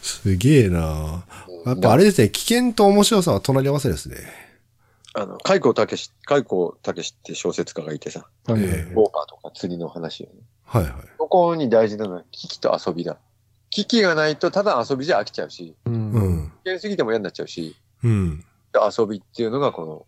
[0.01, 1.23] すげえな
[1.65, 4.17] やっぱあれれですね、危険と面白さは隣り合わせですね。
[5.13, 10.33] あの、海光武史、海光武史って小説家がいてさ、ウォーカーとか釣りの話をね。
[10.65, 10.93] はいはい。
[11.17, 13.17] ここに大事なのは、危機と遊びだ。
[13.69, 16.51] 危機がないとただ遊びじゃ飽きちゃうし、うんうん。
[16.63, 18.45] 危険すぎても嫌になっちゃうし、うん。
[18.97, 20.05] 遊びっていうのがこの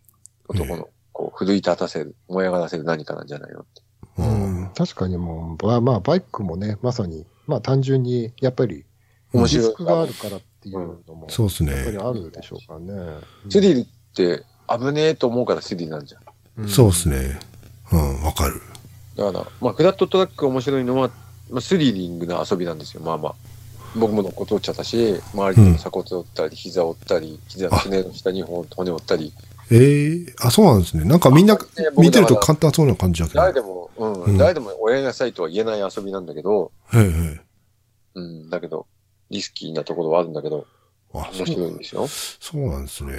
[0.47, 3.81] 男の、こう、奮い立たせる、燃え上がらせる何かなんじゃないのって。
[4.17, 4.71] ううんん。
[4.75, 8.85] 確かにもう、まあまあ、バイクもね、まさに、まあ単純に、やっぱり、リ
[9.33, 12.03] 面白いスクがあるからっていうのも、そうですやっぱりね。
[12.03, 13.19] あるでしょうからね。
[13.49, 16.65] スリルって危ねえと思うからスリルなんじゃん。
[16.65, 17.09] んそうです。
[17.09, 17.39] ね。
[17.91, 18.61] うん、わかる。
[19.15, 21.09] だから、まあ、フラットトラックが面白いのは、
[21.49, 23.35] まあ、スリリングな遊びなんですよ、まあまあ。
[23.95, 29.33] 僕ものこっちゃったし、周りでも鎖骨折ったり、膝折ったり、膝のすねの下2本骨折ったり、
[29.69, 31.03] ええあ、そうなんですね。
[31.03, 31.57] なんかみんな
[31.97, 33.39] 見てると簡単そうな感じだけど。
[33.41, 37.41] 誰でも、うん、うん誰でも親なさいとは言えない遊びなんだけど、へえへ
[38.15, 38.87] うん、だけど、
[39.29, 40.67] リスキーなところはあるんだけど、
[41.13, 41.19] え。
[41.19, 42.07] あ、そ面白いんう、ですよ。
[42.07, 43.13] そうなんですね。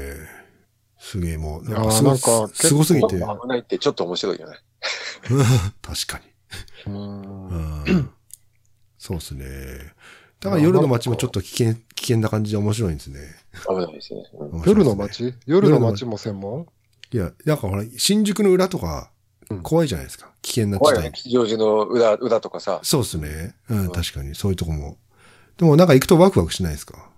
[0.98, 3.16] すげえもう、なんかすごなんかすすごすぎて。
[3.16, 4.56] 危ないってちょっと面白いよね。
[5.82, 6.20] 確か
[6.86, 6.90] う。
[6.90, 6.96] に。
[6.96, 7.20] うん
[7.84, 8.10] ん。
[8.98, 9.44] そうですね。
[10.40, 13.20] だから夜の街もちょっと危険、危険な感じで面白いんですね。
[13.68, 14.22] 危ないですね。
[14.34, 15.34] うん夜の街？
[15.46, 16.66] 夜の街も専門？
[17.12, 19.10] いや、なんかほら、新宿の裏とか
[19.50, 20.30] うん、怖いじゃないですか。
[20.42, 20.90] 危険な地帯。
[20.90, 21.12] 怖いよね。
[21.12, 22.80] 吉祥寺の裏、裏とかさ。
[22.82, 23.54] そうですね。
[23.70, 24.34] うん、うん確かに。
[24.34, 24.98] そういうとこも。
[25.58, 27.10] でもなんか行くとワクワクしないですか？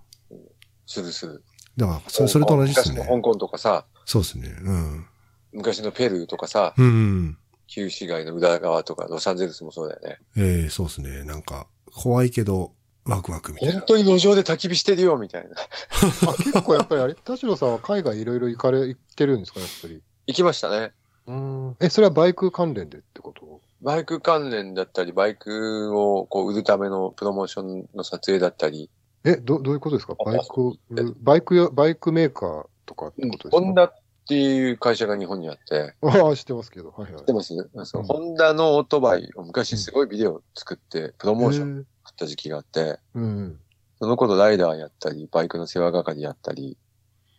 [0.85, 1.43] するする。
[1.77, 2.95] だから、それそれと同じですね。
[2.95, 4.49] 昔の香港とかさ、そうですね。
[4.61, 5.05] うん。
[5.53, 7.37] 昔のペルーとかさ、うんうん。
[7.67, 10.17] 旧市街の裏側とか、ロサンゼルスもそうだよね。
[10.35, 11.23] ええそうですね。
[11.23, 12.73] なんか、怖いけど、
[13.05, 13.73] ワクワクみたいな。
[13.75, 15.49] 本当に路上で焚き火してるよ、みたいな。
[16.29, 20.01] あ結構やっぱりあれ、田代さんは海外いろいろ行かれ、行ってるんですか、やっぱり？
[20.27, 20.91] 行きましたね。
[21.27, 21.77] うん。
[21.79, 23.61] え、それはバイク関連でってこと？
[23.81, 28.89] バイク関連だったり、バイクをこう売るためのプロモーションの撮影だったり、
[29.23, 30.15] え、ど、どういうことですか？
[30.19, 33.93] あバイク、バイクや、バイクメーカーとかってことですか、ホンダっ
[34.27, 36.89] ていう会社が日本にあって、ああ、知ってますけど。
[36.89, 37.19] はいはい。
[37.19, 37.53] 知ってます？
[37.85, 38.07] そううん。
[38.07, 41.85] ホンダのオートバイを昔すごいビデオ作って、プロモーションへー。
[42.03, 43.59] 作った時期があって、うん。
[43.99, 46.77] その頃ライダーやったり、バイクの世話係やったり、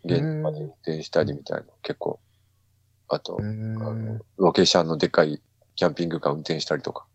[0.04, 2.20] 現場で運転したりみたいな、結構、
[3.08, 5.40] あとあのロケ車のでっかい
[5.76, 7.06] キャンピングカー運転したりとか。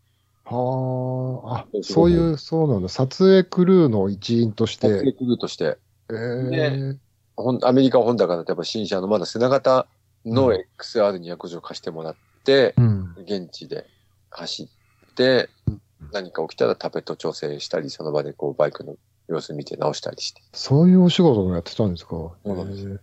[0.44, 2.88] はあ、あ、そういう、そうなんだ。
[2.88, 4.88] 撮影クルーの一員として。
[4.88, 5.78] 撮影クルーとして、
[6.10, 6.96] えー、
[7.36, 9.86] ほんアメリカホンダから例えば新車のまだ背中型
[10.24, 13.14] の XR250 を貸してもらって、うん。
[13.18, 13.86] 現地で
[14.30, 15.80] 走ってうん、
[16.12, 18.94] 何か起きたらタペット調整したり、その場でこうバイクの
[19.28, 20.40] 様子見て直したりして。
[20.52, 22.16] そういうお仕事もやってたんですか？
[22.44, 23.00] うなんです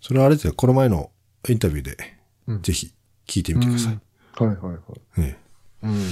[0.00, 0.52] それはあれですよ。
[0.54, 1.10] この前の
[1.48, 1.96] インタビューで、
[2.48, 2.92] うんぜひ
[3.26, 3.98] 聞いてみてください。
[4.34, 4.80] はいはいはい。
[5.18, 5.38] え
[5.82, 6.06] えうん。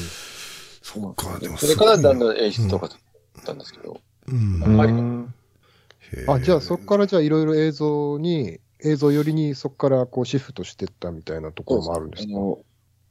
[0.83, 2.19] そっか、でもそれからだんん。
[2.21, 2.99] だん演出とかだっ
[3.45, 4.61] たんですけど、うん。
[4.61, 12.33] んまりへえあ、じゃあそこからじゃあいろいろ映像に、映像寄りにそこからこうシフトしてったみたいなところもあるんですか？
[12.35, 12.59] あの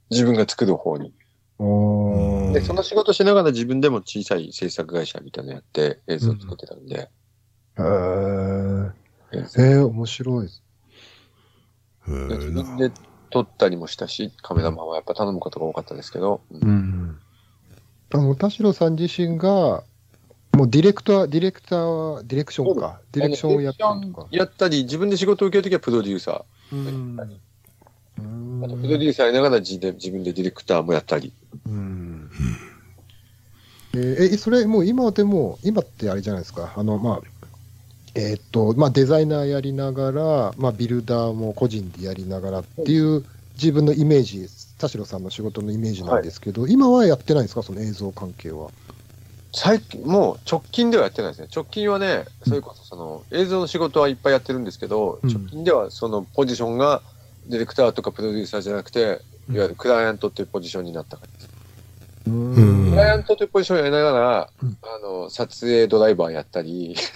[0.10, 1.14] 自分が作る方に。
[1.60, 1.64] あ
[2.54, 7.10] で、その仕事しながら自分でも小さい制作会社みたいなのやって映像作ってたんで、
[7.78, 8.92] へー
[9.34, 10.64] ええー、面白いです。
[12.08, 12.92] へえ自分で
[13.30, 17.20] 撮ったりもしたし、カメラマンはやっぱ頼むことが多かったですけど、うん
[18.10, 18.18] 田
[18.50, 19.84] 代さん自身が、
[20.54, 23.00] もうディレクター、ディレクターは、ディレクションか。
[23.12, 24.28] ディレクションをやったりとか。
[24.32, 27.40] やったり、自分で仕事を受けるときはプロデューサうんー。
[28.18, 31.32] うんあとプロデューサーやりながら自で自分でディレクターもやったり。
[31.68, 32.30] うん
[33.94, 36.74] えーえ、それもう今でも、今ってあれじゃないですか。
[36.76, 37.39] あの、まあ、
[38.16, 47.64] えーっと、まあデザイナーやりながら、まあビルダーも個人でやりながらっていう自分のイメージ、田代さんの仕事のイメージなんですけど、今はやってないんですか？
[47.64, 48.72] その映像関係は。
[49.52, 51.48] 最近、もう直近ではやってないですね。
[51.56, 57.02] 直近はね、それこそその映像の仕事はいっぱいやってるんですけど、うん直近ではそのポジションが
[57.48, 61.39] ディレクターとかプロデューサーじゃなくて、いわゆるクライアントっていうポジションになった感じです。
[61.39, 61.39] うんうん
[62.24, 66.96] クライアントというポジションをやりながら、うんあの、撮影ドライバーやったり、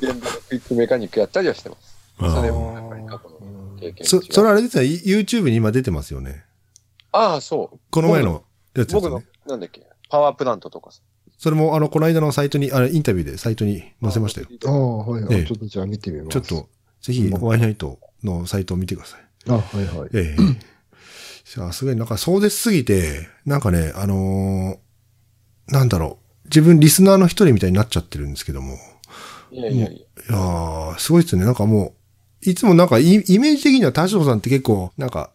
[0.00, 1.96] 現場のクイックメカニックやったりはしてます。
[2.18, 3.38] あそれーもやっぱり過去の
[3.80, 6.44] 経験そ、それあれですね、YouTube に今出てますよね。
[7.12, 7.78] ああ、そう。
[7.90, 11.00] この前のやつです僕のね。、なんだっけ、パワープラントとかさ。
[11.38, 14.46] それも、あの、この間のサイトに、あれ、インタビューでサイトに載せましたよ。
[14.66, 16.40] ああ、はい、はいええちょっとじゃあ見てみます。
[16.40, 16.68] ちょっと、
[17.00, 19.20] ぜひ、ワイナイトのサイトを見てください。
[19.48, 20.10] あ、はいはい。
[20.12, 20.79] ええ。
[21.52, 26.48] さすがになんか壮絶すぎて、なんかね、あのーなんだろう。
[26.48, 28.76] 自分リスナーの一人みたいになっちゃってるんですけども。
[29.52, 29.96] いやいやいや。
[29.96, 31.44] いやー、すごいですね。
[31.44, 31.94] なんかも
[32.44, 35.30] う、いつもなんかイイメージ的には田代さんって結構、なんか、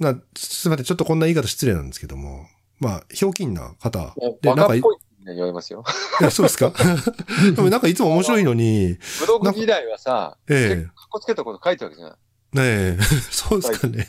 [0.00, 2.46] なすみません、ちょっとこんな言い方失礼なんですけども、
[2.80, 4.14] まあ、ひょうきんな方。
[4.42, 5.84] で、なんか言われますよ。
[6.20, 6.72] やそうですか？
[7.54, 12.16] でもなんかいつも面白いのに、ブログ時代はさ、ええかっこつけたこと書いてるわけじゃない。
[12.52, 12.98] ねえ、
[13.30, 14.08] そうですかね。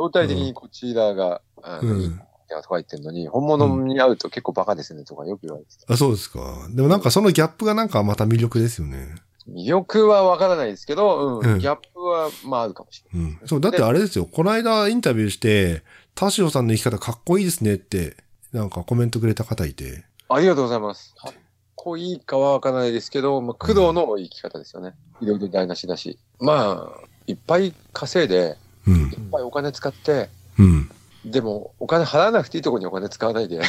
[0.00, 2.20] 相対的にこちらが、うん
[2.62, 5.94] とか言ってるのに、本物に会うと結構バカですねとかよく言われてた。
[5.94, 6.66] あ、そうですか。
[6.70, 9.14] でもなんかそのギャップがなんかまた魅力ですよね。
[9.48, 13.30] 魅力はわからないですけど、うん、うんギャップは、まああるかもしれない。
[13.30, 13.46] うん。
[13.46, 14.26] そう、だってあれですよ。
[14.26, 15.84] この間インタビューして、
[16.16, 18.16] 田代さんの生き方かっこいいですねって、
[18.52, 20.04] なんかコメントくれた方いて。
[20.28, 21.14] ありがとうございます。
[21.14, 21.32] かっ
[21.76, 24.94] こいいかはわからないですけど、まあ、苦労の生き方ですよね。
[25.20, 26.18] いろいろ台無しだし。
[26.40, 29.14] まあ、いっぱい稼いで、うんい。
[29.14, 30.90] っぱいお金使って、うん。
[31.24, 33.60] でも、お金払わなくていいところにお金使わないで、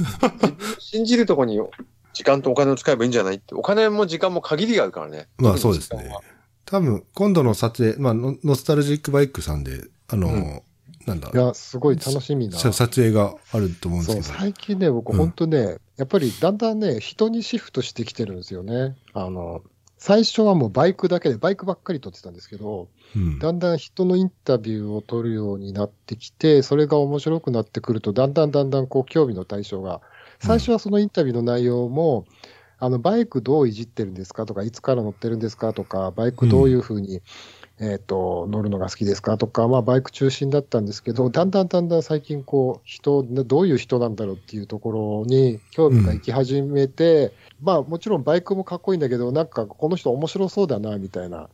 [0.78, 1.60] 信じるところに
[2.14, 5.28] 時間とお金を使えばいいんじゃないって、お金も時間も限りがあるからね。
[5.38, 6.14] まあそうですね。
[6.64, 10.62] 多分、今度の撮影、まあ、ノノスタルジックバイクさんで、あの、うん
[11.06, 12.58] なんだい、や、すごい楽しみな。
[12.58, 14.38] さ撮影があると思うんですけど。
[14.38, 18.96] 最近ね、僕、うん本当ね、やっぱりだんだんね、人にシフトしてきてるんですよね。
[19.14, 19.62] あの、
[20.00, 23.38] 最初はもうバイクだけで、バイクばっかり撮ってたんですけど、うん。
[23.38, 30.00] だんだん人のインタビューを撮るようになってきて、それが面白くなってくると、だんだんだんだんこう興味の対象が、
[30.38, 32.24] 最初はそのインタビューの内容も、
[32.78, 37.20] あのバイクどういじってるんですかとか、いつから乗ってるんですかとか、バイクどういうふうに、
[37.80, 51.48] えっ、と、乗るのが好きですかとか、まあ、バイク中心だったんですけど、だんだんだんだん最近、こう、人、どういう人なんだろうっていうところに興味が行き始めて、まあ、もちろんバイクもかっこいいんだけど、なんか、この人面白そうだな、みたいな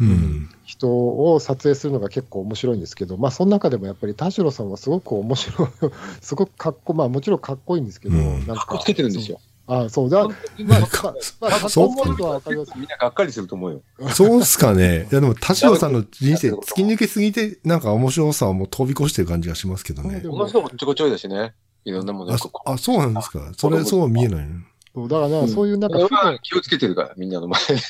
[0.00, 0.48] うん。
[0.64, 5.68] 人を撮影するのが結構面白いんですけど、まあ、その中でもやっぱり田代さんはすごく面白い、
[6.20, 9.40] すごくかっこ、まあ、もちろんかっこいいんですけど、うんなんかっこつけてるんですよ。
[9.72, 12.72] あそうだ、まあ、まあ、まあ、かっこ思うのはわかります。
[12.74, 13.82] みんながっかりすると思うよ。
[14.12, 15.06] そうっすかね。
[15.12, 21.54] いやでも、田代さんの人生 突き抜けすぎて、なんか面白さをもう飛び越してる感じがしますけどねこの人もちょこちょいだしね。
[21.84, 23.52] いろんなものあ、そあそうなんですか。
[23.56, 24.56] それ、そうは見えないの
[24.92, 27.76] そうだからな、そういうなんか俺不便は気をつけてるから、みんなの前で。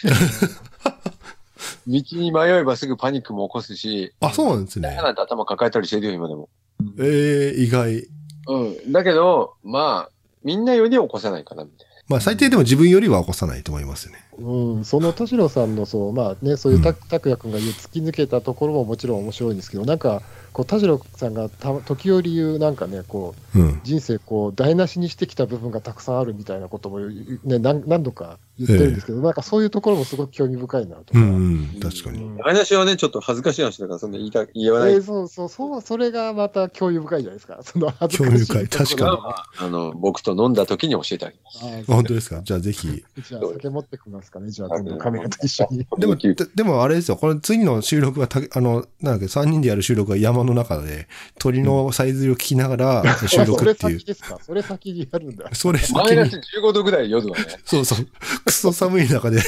[1.86, 5.02] 道に迷えばすぐパニックも起こすし、あ、そうなんですね嫌。
[5.02, 6.50] なんて頭抱えたりしてるよ、今でも。
[6.98, 8.06] ええ意外。
[8.48, 8.92] うん。
[8.92, 14.18] だけど、まあ、みんなより起こさないかな、みたいまあ、最低でも自分よりは起こさないと思いますよね。
[14.40, 20.22] うん、その田代さんのそう、まあね、そういうた拓也君が言う突き抜けたところももちろん面白いんですけど、なんか、
[20.53, 23.81] こう田代さんがた時折言う、なんかね、こう、うん。
[23.85, 31.18] 人生こう台無しにしてきた部分がたくさんあるみたいなことも、ね、何何度か言ってるんですけど、なんかそういうところもすごく興味深いなとか。
[31.20, 31.35] うん、
[31.74, 32.22] うん、確かに。
[32.24, 32.44] うんな。
[32.44, 34.94] 話はね、ちょっと恥ずかしい話だから、そんな言いた、言わない。
[34.94, 37.61] えーそうそうそう、それがまた興味深いじゃないですか。
[37.64, 41.85] その恥ずかしい興味深い確かにまああの、僕と飲んだ時に教えてあげます。
[41.87, 42.40] 本当ですか？
[42.42, 42.88] じゃあぜひ。
[42.88, 45.86] じゃあ酒持ってきますかね、じゃあ今度カメラと一緒に。
[45.98, 47.16] でも、で でもあれですよ。
[47.16, 54.06] この次の収録はた、あの、なんだっけ、3人でやる収録は山の中で、鳥のさえずりを聞きながら収それ録っていう 先。
[54.06, 54.38] ですか？
[54.44, 55.50] それ先にやるんだ。
[55.52, 57.44] それ先マイナスに、15度ぐらい夜はね。
[57.64, 58.06] そうそう。
[58.44, 59.40] クソ寒い中で。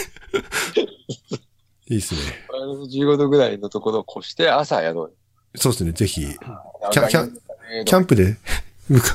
[1.88, 2.20] いいっすね。
[2.50, 5.10] マイナス15度ぐらいのところを越して朝やろうよ。
[5.56, 5.92] そうですね。
[5.92, 6.28] ぜひ、キ
[6.90, 7.38] キャキャン
[7.84, 8.36] キャンプで、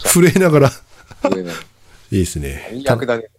[0.06, 0.72] 震えながら、
[1.22, 1.40] プ。
[2.12, 2.68] いいですね。
[2.86, 3.30] 最悪だね。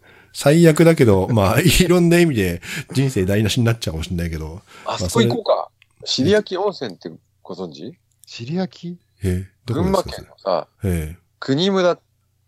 [0.41, 4.63] 最悪だけど、 まあ、いろんな意味で人生台無しになっちゃうかもしれないけど。
[4.87, 5.69] あそこ行こうか。
[6.05, 7.11] 尻焼温泉って
[7.43, 7.93] ご存知？
[8.25, 8.99] 尻焼き？
[9.25, 10.23] えどこ群馬ですか？
[10.23, 11.99] 県のさ、ええ国村、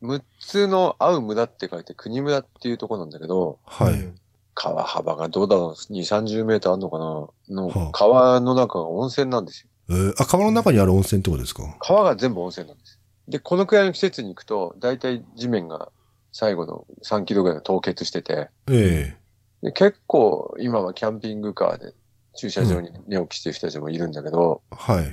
[0.03, 3.95] 6つの合う村って書いて国村っていうとこなんだけど、はい。
[3.95, 4.17] うん
[4.53, 7.05] 川幅がどうだろう ?2、30メーターあるのかな？
[7.07, 9.69] はのあ川の中が温泉なんですよ。
[9.89, 11.77] えーあ、川の中にある温泉ってことですか？
[11.81, 12.99] 川が全部温泉なんです。
[13.27, 15.89] で、このくらいの季節に行くと、だいたい地面が
[16.33, 19.17] 最後の3キロぐらいが凍結してて、え
[19.63, 21.93] で結構今はキャンピングカーで
[22.35, 25.11] 駐車場に寝起きしてる人たちもいるんだけど、えはい。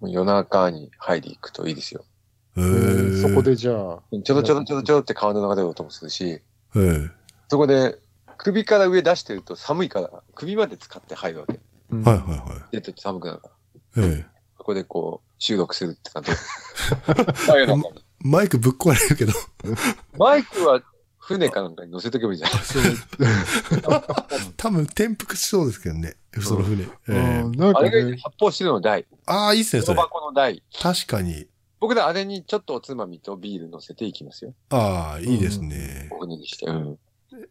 [0.00, 2.04] もう夜中に入り行くといいですよ。
[2.56, 6.42] えうんえそこでじゃあ、ちょろちょろちょろちょろって川の中で音もするし、え
[6.76, 7.10] え
[7.48, 7.98] そこで
[8.36, 11.58] 首から上出してると寒いから、首まで使って入るわけ。
[11.90, 13.50] うんはいはいは出てて寒くなるか
[13.96, 14.06] ら。
[14.06, 14.06] い。
[14.06, 16.30] ええそこでこう、収録するって感じ。
[17.46, 19.32] 真夜中にマイクぶっ壊れるけど。
[20.18, 20.82] マイクは
[21.18, 22.50] 船かなんかに乗せとけばいいじゃん。
[24.56, 26.14] 多分転覆しそうですけどね。
[26.40, 26.84] その船。
[27.74, 29.06] あれがね、発泡スチロールの台。
[29.26, 30.00] ああ、いいっすね、それ。
[30.00, 30.62] 箱の台。
[30.80, 31.46] 確かに。
[31.80, 34.52] 僕らあれにちょっとおつまみとビール乗せていきますよ。
[34.70, 36.08] ああ、いいですね。
[36.10, 36.66] お船にして。
[36.66, 36.98] うん。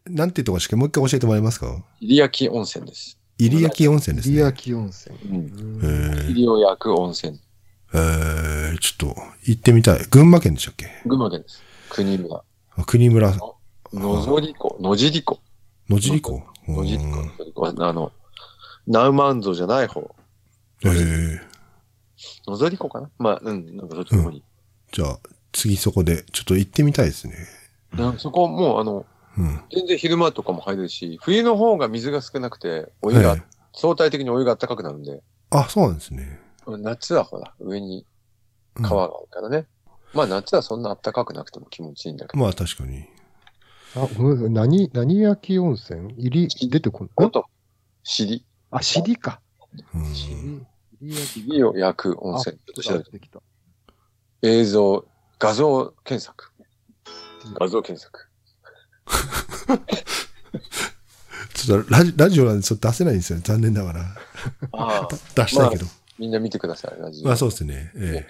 [0.06, 1.82] なんていうとこしかもう一回教えてもらえますか？
[2.01, 3.17] 入焼温泉です。
[3.39, 4.36] 入焼温泉ですね。
[4.36, 5.15] リアキ温泉。
[5.17, 5.80] うん。
[5.84, 7.39] ええ入を焼く温泉。
[7.93, 10.00] えー、ちょっと行ってみたい。
[10.10, 10.88] 群馬県でしたっけ？
[11.06, 11.63] 群馬県です。
[11.89, 12.43] 国村。
[12.76, 13.34] あ国村、
[13.93, 14.78] 野ぞり湖。
[14.80, 15.39] 野尻湖。
[15.89, 16.43] 野尻湖？
[16.67, 17.86] 野尻うん湖。
[17.86, 18.12] あの、
[18.88, 20.13] ナウマンゾじゃない方。
[20.84, 21.39] えー、
[22.45, 23.10] 野ぞり湖かな？
[23.17, 24.43] まあ、うん、なんかそっちの方に。
[24.91, 25.19] じゃあ、
[25.54, 27.36] 次そこで、ちょっと行ってみたいですね。
[27.97, 29.06] うんそこもう、あの、
[29.38, 29.62] うん。
[29.71, 33.43] 全然昼間とかも入れるし、冬の方が水が少なくて、お湯が、はい
[33.80, 35.21] 相対的にお湯が暖かくなるんで、
[35.52, 36.39] あ、そうなんですね。
[36.77, 38.06] 夏はほら、上に
[38.75, 39.67] うん川があるからね。
[40.13, 42.43] まあ夏はそんな暖かくなくても気持ちいいんだけど。
[42.43, 43.06] まあ確かに。
[43.95, 46.13] あ、ごめんなさい何、何焼き温泉？
[46.17, 47.12] 入り、出てこない。
[47.15, 47.45] こと、
[48.03, 49.39] 尻、あ、尻か。
[49.95, 50.13] うん。
[50.13, 50.65] 尻。
[50.99, 51.27] 尻焼き。
[51.41, 52.58] 尻を焼く温あ泉。
[52.58, 53.41] ちょっと調べて出てきた。
[54.43, 55.06] 映像、
[55.39, 56.51] 画像検索。
[57.60, 58.27] 画像検索。
[61.53, 63.43] ちょっとラジラジオなんでちょっと出せないんですよね。
[63.45, 64.01] 残念ながら。
[64.73, 65.86] ああ、出したいけど。
[66.19, 67.27] みんな見てください、ラジオ。
[67.27, 67.91] まあそうですね。
[67.96, 68.27] ええ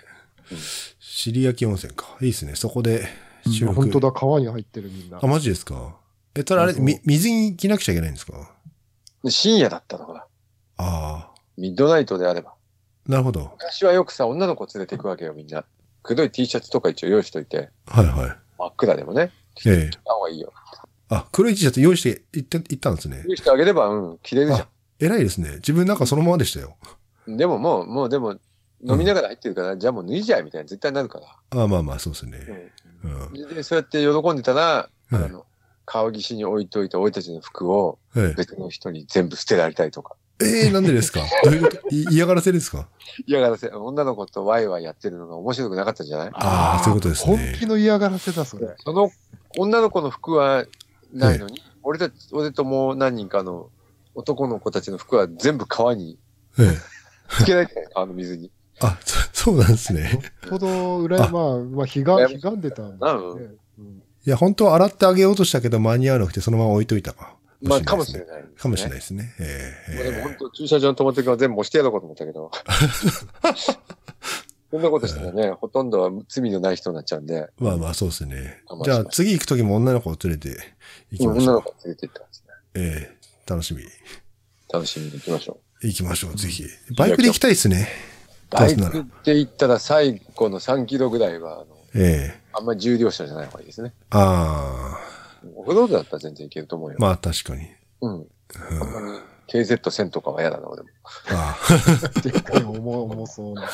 [0.51, 0.57] うん
[0.99, 2.16] 尻焼き温泉か。
[2.22, 2.55] いいですね。
[2.55, 3.05] そこで
[3.45, 3.82] 収録。
[3.82, 5.28] 本当だ、川に入ってるみんなあ、。
[5.28, 5.97] マジですか？
[6.36, 8.53] え、ただあれ、み、水に着なくちゃいけないんですか？
[9.24, 10.26] で深夜だったのほら。
[10.78, 11.32] ああ。
[11.57, 12.53] ミッドナイトであれば。
[13.07, 13.51] なるほど。
[13.59, 15.66] 昔はよくさ、女の子連れてくわけよ、みんな。
[16.01, 18.38] 黒い T シャツとか一応用意しといて、はいはい。
[18.57, 19.32] 真っ暗でもね、
[19.66, 19.89] ええ。
[19.91, 20.53] 着た方がいいよ。
[21.09, 23.24] あ、黒い T シャツ用意して行って、行ったんですね。
[23.28, 24.68] 用意してあげれば、うん、着れるじゃあ、
[24.99, 25.55] 偉いですね。
[25.55, 26.78] 自分なんかそのままでしたよ。
[27.32, 27.38] ん。
[27.38, 28.38] でももう、もうでも、
[28.88, 31.19] 飲みながら入ってるから、じゃあもう脱いじゃえみたいな絶対なるか
[31.51, 31.63] ら。
[31.63, 32.71] あまあまあ、そうですね。
[33.03, 33.34] うん。
[33.34, 35.45] でで、そうやって喜んでたら、はいあの、
[35.86, 38.34] 川岸に置いといた俺たちの服をええ。
[38.36, 40.15] 別の人に全部捨てられたりとか。
[40.39, 41.21] ええなんでですか？
[41.43, 41.89] どういうこと？
[41.89, 42.88] い嫌がらせですか？
[43.25, 46.30] 嫌がらせ、女の子とワイワイやってるのが面白くなかったんじゃない？
[46.34, 47.38] ああ、そういうことですね。
[47.38, 48.67] 本気の嫌がらせだ、それ。
[48.78, 49.09] その
[49.57, 50.65] 女の子の服は
[51.11, 53.71] ないのに、俺たち、俺ともう何人かの
[54.13, 56.19] 男の子たちの服は全部川に
[56.59, 56.78] ええ
[57.30, 58.51] つけられてた川の水に。
[58.82, 59.17] あ、そ
[59.51, 60.19] そうなんですね。
[60.49, 63.11] ほど、裏あまあ、まあ、ひが、ひがんでたんでね。
[63.80, 67.38] うんいや、本当は洗ってあげようとしたけど間に合わなくてそのまま置いといたか。
[67.61, 68.30] まあ、かもしれない。
[68.30, 68.99] ない、かもしれないい。
[68.99, 69.34] ですね。
[69.39, 72.51] ええもうでもえ本当、駐車場に止まってるから全部押してやろうかと思ったけど。
[74.69, 80.57] そんなことしたらね、ほとんどは罪のない人になっちゃうんで、えまあまあ、そうですねじゃあ次行くときも女の子を連れて
[81.11, 81.43] 行きましょう。
[81.43, 82.53] 女の子連れて行ったんですね。
[82.73, 83.17] ええ
[83.49, 83.84] 楽しみ。
[84.73, 86.65] 楽しみに行きましょ行きましょう、ぜひ。
[86.97, 87.88] バイクで行きたいですね。
[88.51, 88.55] う。
[88.55, 91.65] バイクで行ったら最後の3キロぐらいは、あの、
[91.95, 93.93] ええあんまり重量車じゃない方がいいですね。
[94.09, 94.99] あ
[95.55, 96.97] オフロードだったら全然行けると思うよ。
[96.99, 97.67] あ、まあ確かに。
[98.01, 98.13] うん。
[98.15, 98.28] うん
[98.82, 100.89] あんまり KZ1000 とかは嫌だな、俺も。
[101.30, 101.57] あ
[102.21, 103.69] でっかい重重そうな。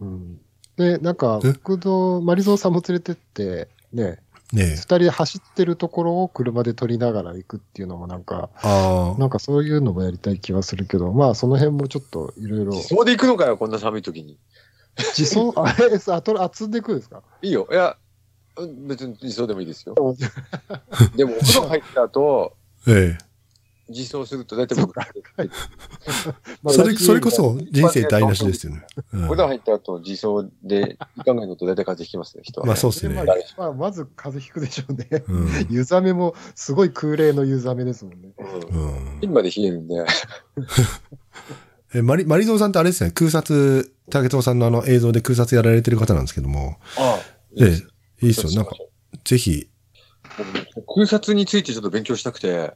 [0.00, 0.40] うん。
[0.76, 1.48] で、なんか、え？
[1.52, 4.76] 福堂、マリゾーさんも連れてって、ね、あ、ねえ二。
[4.76, 14.38] 人で走ってるところを車で撮りながら行くっていうのもなんか、ああ、なんかそういうのもやりたい気はするけど、まあその辺もちょっといろいろ、そこで行くのかよ、こんな寒い時に。
[15.16, 17.68] 自走、 あれ、さあ、とあ、積んでいくんですかいいよ。
[17.70, 17.96] いや、
[18.56, 19.94] うん別に自走でもいいですよ。
[21.16, 23.29] でも、お風呂入った後、ええ。
[23.90, 25.02] 自走すると大体僕、 ま
[26.66, 28.86] あそれ、それこそ人生台無しですよね。
[29.12, 32.66] うんお風呂入った後、自走で行かないのと大体風邪ひきますね、人は。
[32.66, 33.22] まあそうっすね
[33.56, 35.24] まあまず風邪ひくでしょうね。
[35.28, 35.66] うん。
[35.68, 38.30] 湯冷めもすごい空冷の湯冷めですもんね。
[39.22, 39.32] うん。
[39.32, 40.04] まで冷えるんで。
[41.92, 47.40] え、マリ、マリゾーさんってあれですね、空撮、竹藤さんのあの映像で空撮やられてる方なんですけども、ああ。
[47.58, 47.64] え
[48.22, 48.52] え、いいですよ。
[48.52, 48.76] なんか、
[49.24, 49.68] ぜひ、
[50.76, 52.72] 僕空撮についてちょっと勉強したくて、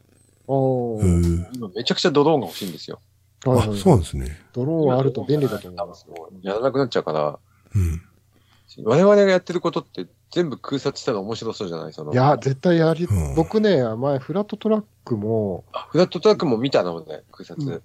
[0.47, 3.01] おーうん今めちゃくちゃドローンが欲しいんですよ。
[3.47, 4.39] あそうなんですね。
[4.53, 6.31] ドローンはあると便利だと思いますよ。
[6.43, 7.39] やらなくなっちゃうから、
[7.75, 8.03] うん。
[8.85, 11.93] 我々がやってることって全部空撮したら面白そうじゃない？
[11.93, 12.13] その。
[12.13, 17.83] いや、絶対やり、うん僕ね、前、フラットトラックも、あフラットトラックも見たのね、空撮。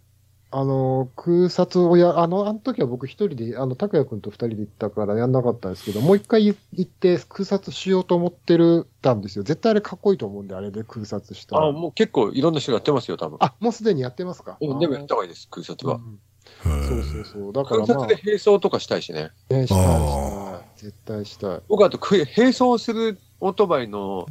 [0.51, 9.43] うんあの、空撮をや、あの、あの時は僕一人で、あの、拓也くんと二人で行ったからやんなかったんですけど、もう一回行って空撮しようと思ってる、たんですよ。
[9.43, 11.67] 絶対あれかっこいいと思うんで、あれで空撮したら。
[11.67, 13.37] あ、もう結構いろんな人がやってますよ、多分。
[13.41, 14.57] あ、もうすでにやってますか？
[14.59, 15.95] うんでもやった方がいいです、空撮は。
[15.95, 16.19] うん
[16.63, 17.53] そうそうそう。
[17.53, 19.29] だからまあ空撮で、並走とかしたいしね。
[19.49, 20.63] ね、したい、したあい。
[20.77, 21.61] 絶対したい。
[21.69, 24.25] 僕あと、く並走するオートバイの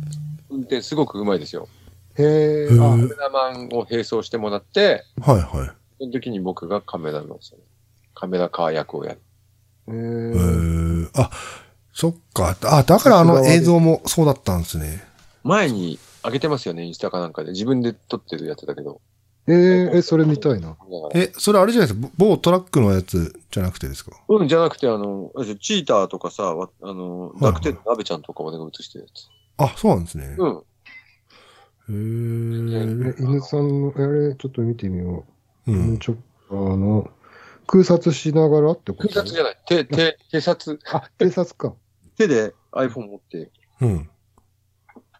[0.51, 1.69] 運転すごくうまいですよ。
[2.19, 5.78] へえ、カメラマンを並走してもらって、はいはい。
[5.99, 7.63] その時に僕がカメラの、その
[8.15, 9.21] カメラカー役をやる。
[9.89, 11.31] へえーー、あ、
[11.93, 12.57] そっか。
[12.65, 15.03] あ、だからあの映像もそうだったんですね。
[15.45, 17.53] 前に上げてますよね、インスタかなんかで。
[17.53, 19.01] 自分で撮ってるやつだけど。
[19.47, 20.77] えー、え、それ見たいな。
[21.15, 22.11] え、それあれじゃないですか？
[22.19, 24.13] 某トラックのやつじゃなくてですか？
[24.29, 29.29] うん、じゃなくて、あの、チーターとかさ、わあの、いはい楽天のラベちゃんとか俺が映してるやつ。
[29.57, 30.37] あ、そうなんですね。
[30.39, 30.63] うん。
[31.89, 35.33] へーえ、犬さんの、あれ、ちょっと見てみよう。
[35.73, 35.99] うん。
[35.99, 36.17] ちょ
[36.51, 37.11] あの、
[37.67, 39.09] 空撮しながらってこと？
[39.09, 39.59] 空撮じゃない。
[39.67, 40.79] 手、手、手撮。
[40.93, 41.75] あ、偵察か。
[42.17, 43.51] 手で iPhone 持って
[43.81, 44.09] うん。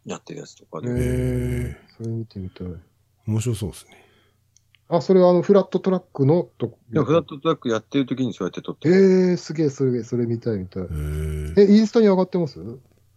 [0.07, 0.91] やってるやつとかえで。
[0.93, 2.67] ー、それ見てみたい。
[3.27, 4.05] 面白そうですね。
[4.89, 6.79] あ、それはあの、フラットトラックのとこ？
[6.91, 8.99] でもフラットトラックやってる時にそうやって撮ってえる。
[9.35, 10.85] ー、すげえ、それ、それ見たい見たい
[11.59, 12.59] え、インスタに上がってます？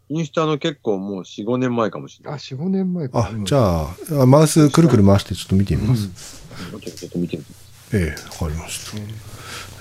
[0.10, 2.40] インスタの結構もう4、5年前かもしれあ、ない。
[2.42, 3.20] 4、5年前か。
[3.20, 3.84] あ、じゃ
[4.22, 6.08] あ、マウスくるくる回してちょっと見てみます。
[6.08, 7.52] もうちょっとちょっと見てみて。
[7.94, 8.98] ええ、わかりました。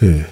[0.06, 0.30] ええ。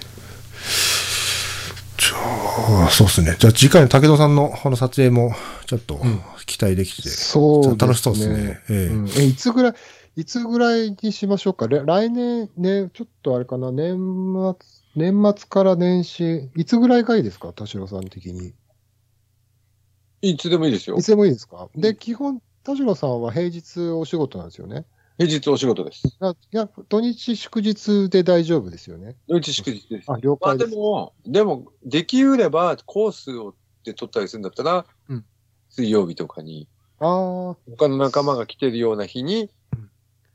[1.97, 3.35] じゃあ、そうですね。
[3.39, 5.33] じゃあ次回の武藤さんのこの撮影も
[5.65, 5.99] ちょっと
[6.45, 7.77] 期待できて、そう。
[7.77, 8.61] 楽しそうですね。
[8.69, 9.73] ええうんえ、いつぐらい、
[10.15, 11.67] いつぐらいにしましょうか？
[11.67, 13.95] れ来年ね、ちょっとあれかな、年
[14.95, 18.53] 末、年末から年始、いつぐらいがいいですか、田代さん的に。
[20.21, 21.03] いつでもいいですよい。
[21.03, 21.69] つでもいいですか？
[21.75, 24.85] で、うん基本、田代さんは平日お仕事なんですよね。
[25.19, 26.01] 平日お仕事です。
[26.21, 29.17] あいや、土日祝日で大丈夫ですよね。
[29.27, 30.09] 土日祝日です。
[30.09, 30.65] あ、了まあ解で。
[30.67, 33.53] ですも、でも、できうればコースを
[33.83, 35.25] で取ったりするんだったら、うん
[35.71, 37.05] 水曜日とかに、あ
[37.51, 39.51] あ、他の仲間が来てるような日に、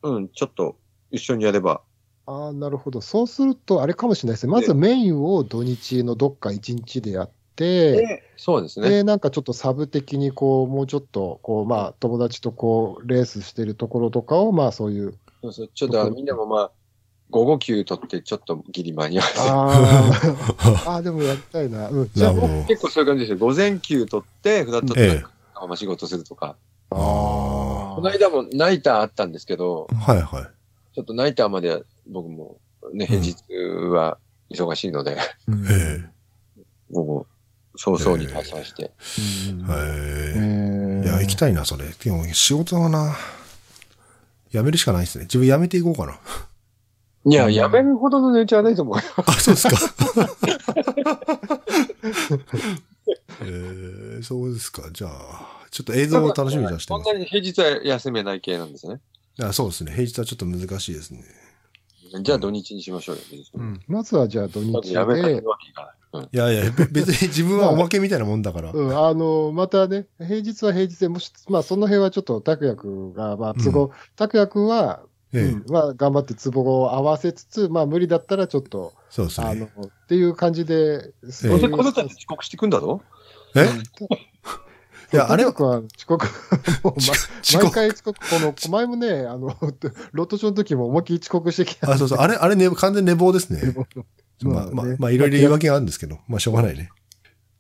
[0.03, 0.77] うん、ちょっと
[1.11, 1.81] 一緒にやれば。
[2.27, 3.01] ああ、なるほど。
[3.01, 4.53] そうすると、あれかもしれないですね。
[4.53, 8.89] まずメインを土日のどっか一日でやって、そうですね。
[8.89, 15.15] で、なんかちょっとサブ的に、こう、もうちょっと、こう、まあ、友達とこう、レースしてるところとかを、まあ、そういう。
[15.43, 16.71] そうそうちょっとみんなもまあ、
[17.31, 21.89] 午後休取ってちょっとギリ間に合わせあー あー、でもやりたいな。
[21.89, 22.11] うん。
[22.15, 22.33] じゃあ。
[22.67, 23.39] 結構そういう感じですよ。
[23.39, 26.57] 午前休取って、フラットトラックのまま仕事するとか。
[26.91, 30.13] あこの間もナイターあったんですけど、あ。
[30.13, 30.45] はいはい。
[30.95, 32.59] ちょっとナイターまで僕も
[32.93, 33.37] ね、平日
[33.91, 34.19] は
[34.51, 35.17] 忙しいので、
[35.49, 36.09] うんえ
[36.91, 37.27] 僕も
[37.77, 38.93] 早々に退散して。
[39.51, 41.85] うんえええいや、行きたいな、それ。
[42.03, 43.15] でも、仕事はな、
[44.51, 45.25] 辞めるしかないですね。
[45.25, 46.19] 自分辞めていこうかな。
[47.27, 49.03] いや、うんやめるほどの値打ちはないと思うよ。
[49.27, 49.77] あ、そうですか。
[53.41, 54.89] えー、そうですか。
[54.93, 57.13] じゃあ、ちょっと映像を楽しみにしてますそんな。
[57.19, 59.01] に平日は休めない系なんですね。
[59.41, 59.93] あそうですね。
[59.93, 61.25] 平日はちょっと難しいですね。
[62.23, 63.23] じゃあ土日にしましょうよ。
[63.55, 65.91] うんまずはじゃあ土日だってやめたわけいかない。
[66.15, 68.71] うんいやいや、 べ別に自分はおまけみたいなもんだから。
[68.73, 75.03] うん、あの、またね、平日は平日で、もし、まあ、その辺はちょっと、拓也君が、まあ、都合、拓也君は、
[75.33, 79.71] ええうん、まあ、頑張って都合を合わせつつ、まあ、無理だったらちょっと、そうですあの、ね。
[79.85, 83.03] っていう感じで、そういうどうせこの人たち遅刻してくんだぞ。
[83.57, 83.65] え？
[85.13, 85.45] いいやあれ？
[85.45, 86.27] はは遅刻。
[87.55, 89.57] 毎回遅刻、この、前もね、あの、
[90.13, 91.91] ロットショーの時も思いっきり遅刻してきた。
[91.91, 92.19] あ、そうそう。
[92.19, 93.75] あれ、あれ、ね、完全寝坊ですね。
[94.43, 96.91] まあ、まあ、まあ、いろいろ言い訳があるんですけど、まあ、しょうがないね。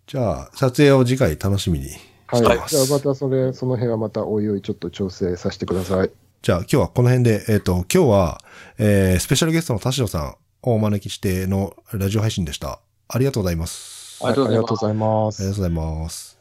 [0.06, 1.88] じゃあ、撮影を次回楽しみに。
[2.26, 2.42] はい。
[2.42, 6.10] してますじゃあまたそれ、その辺はまたおいおいちょっと調整させてください。
[6.42, 8.40] じゃあ、今日はこの辺で、えっ、と、今日は、
[8.78, 12.80] えー、スペシャルゲストの田代さんをお招きしてのラジオ配信でした。
[13.08, 14.22] ありがとうございます。
[14.22, 16.38] ありがとうございますありがとうございますありがとうございます。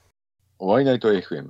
[0.60, 1.50] ワイナイト FM。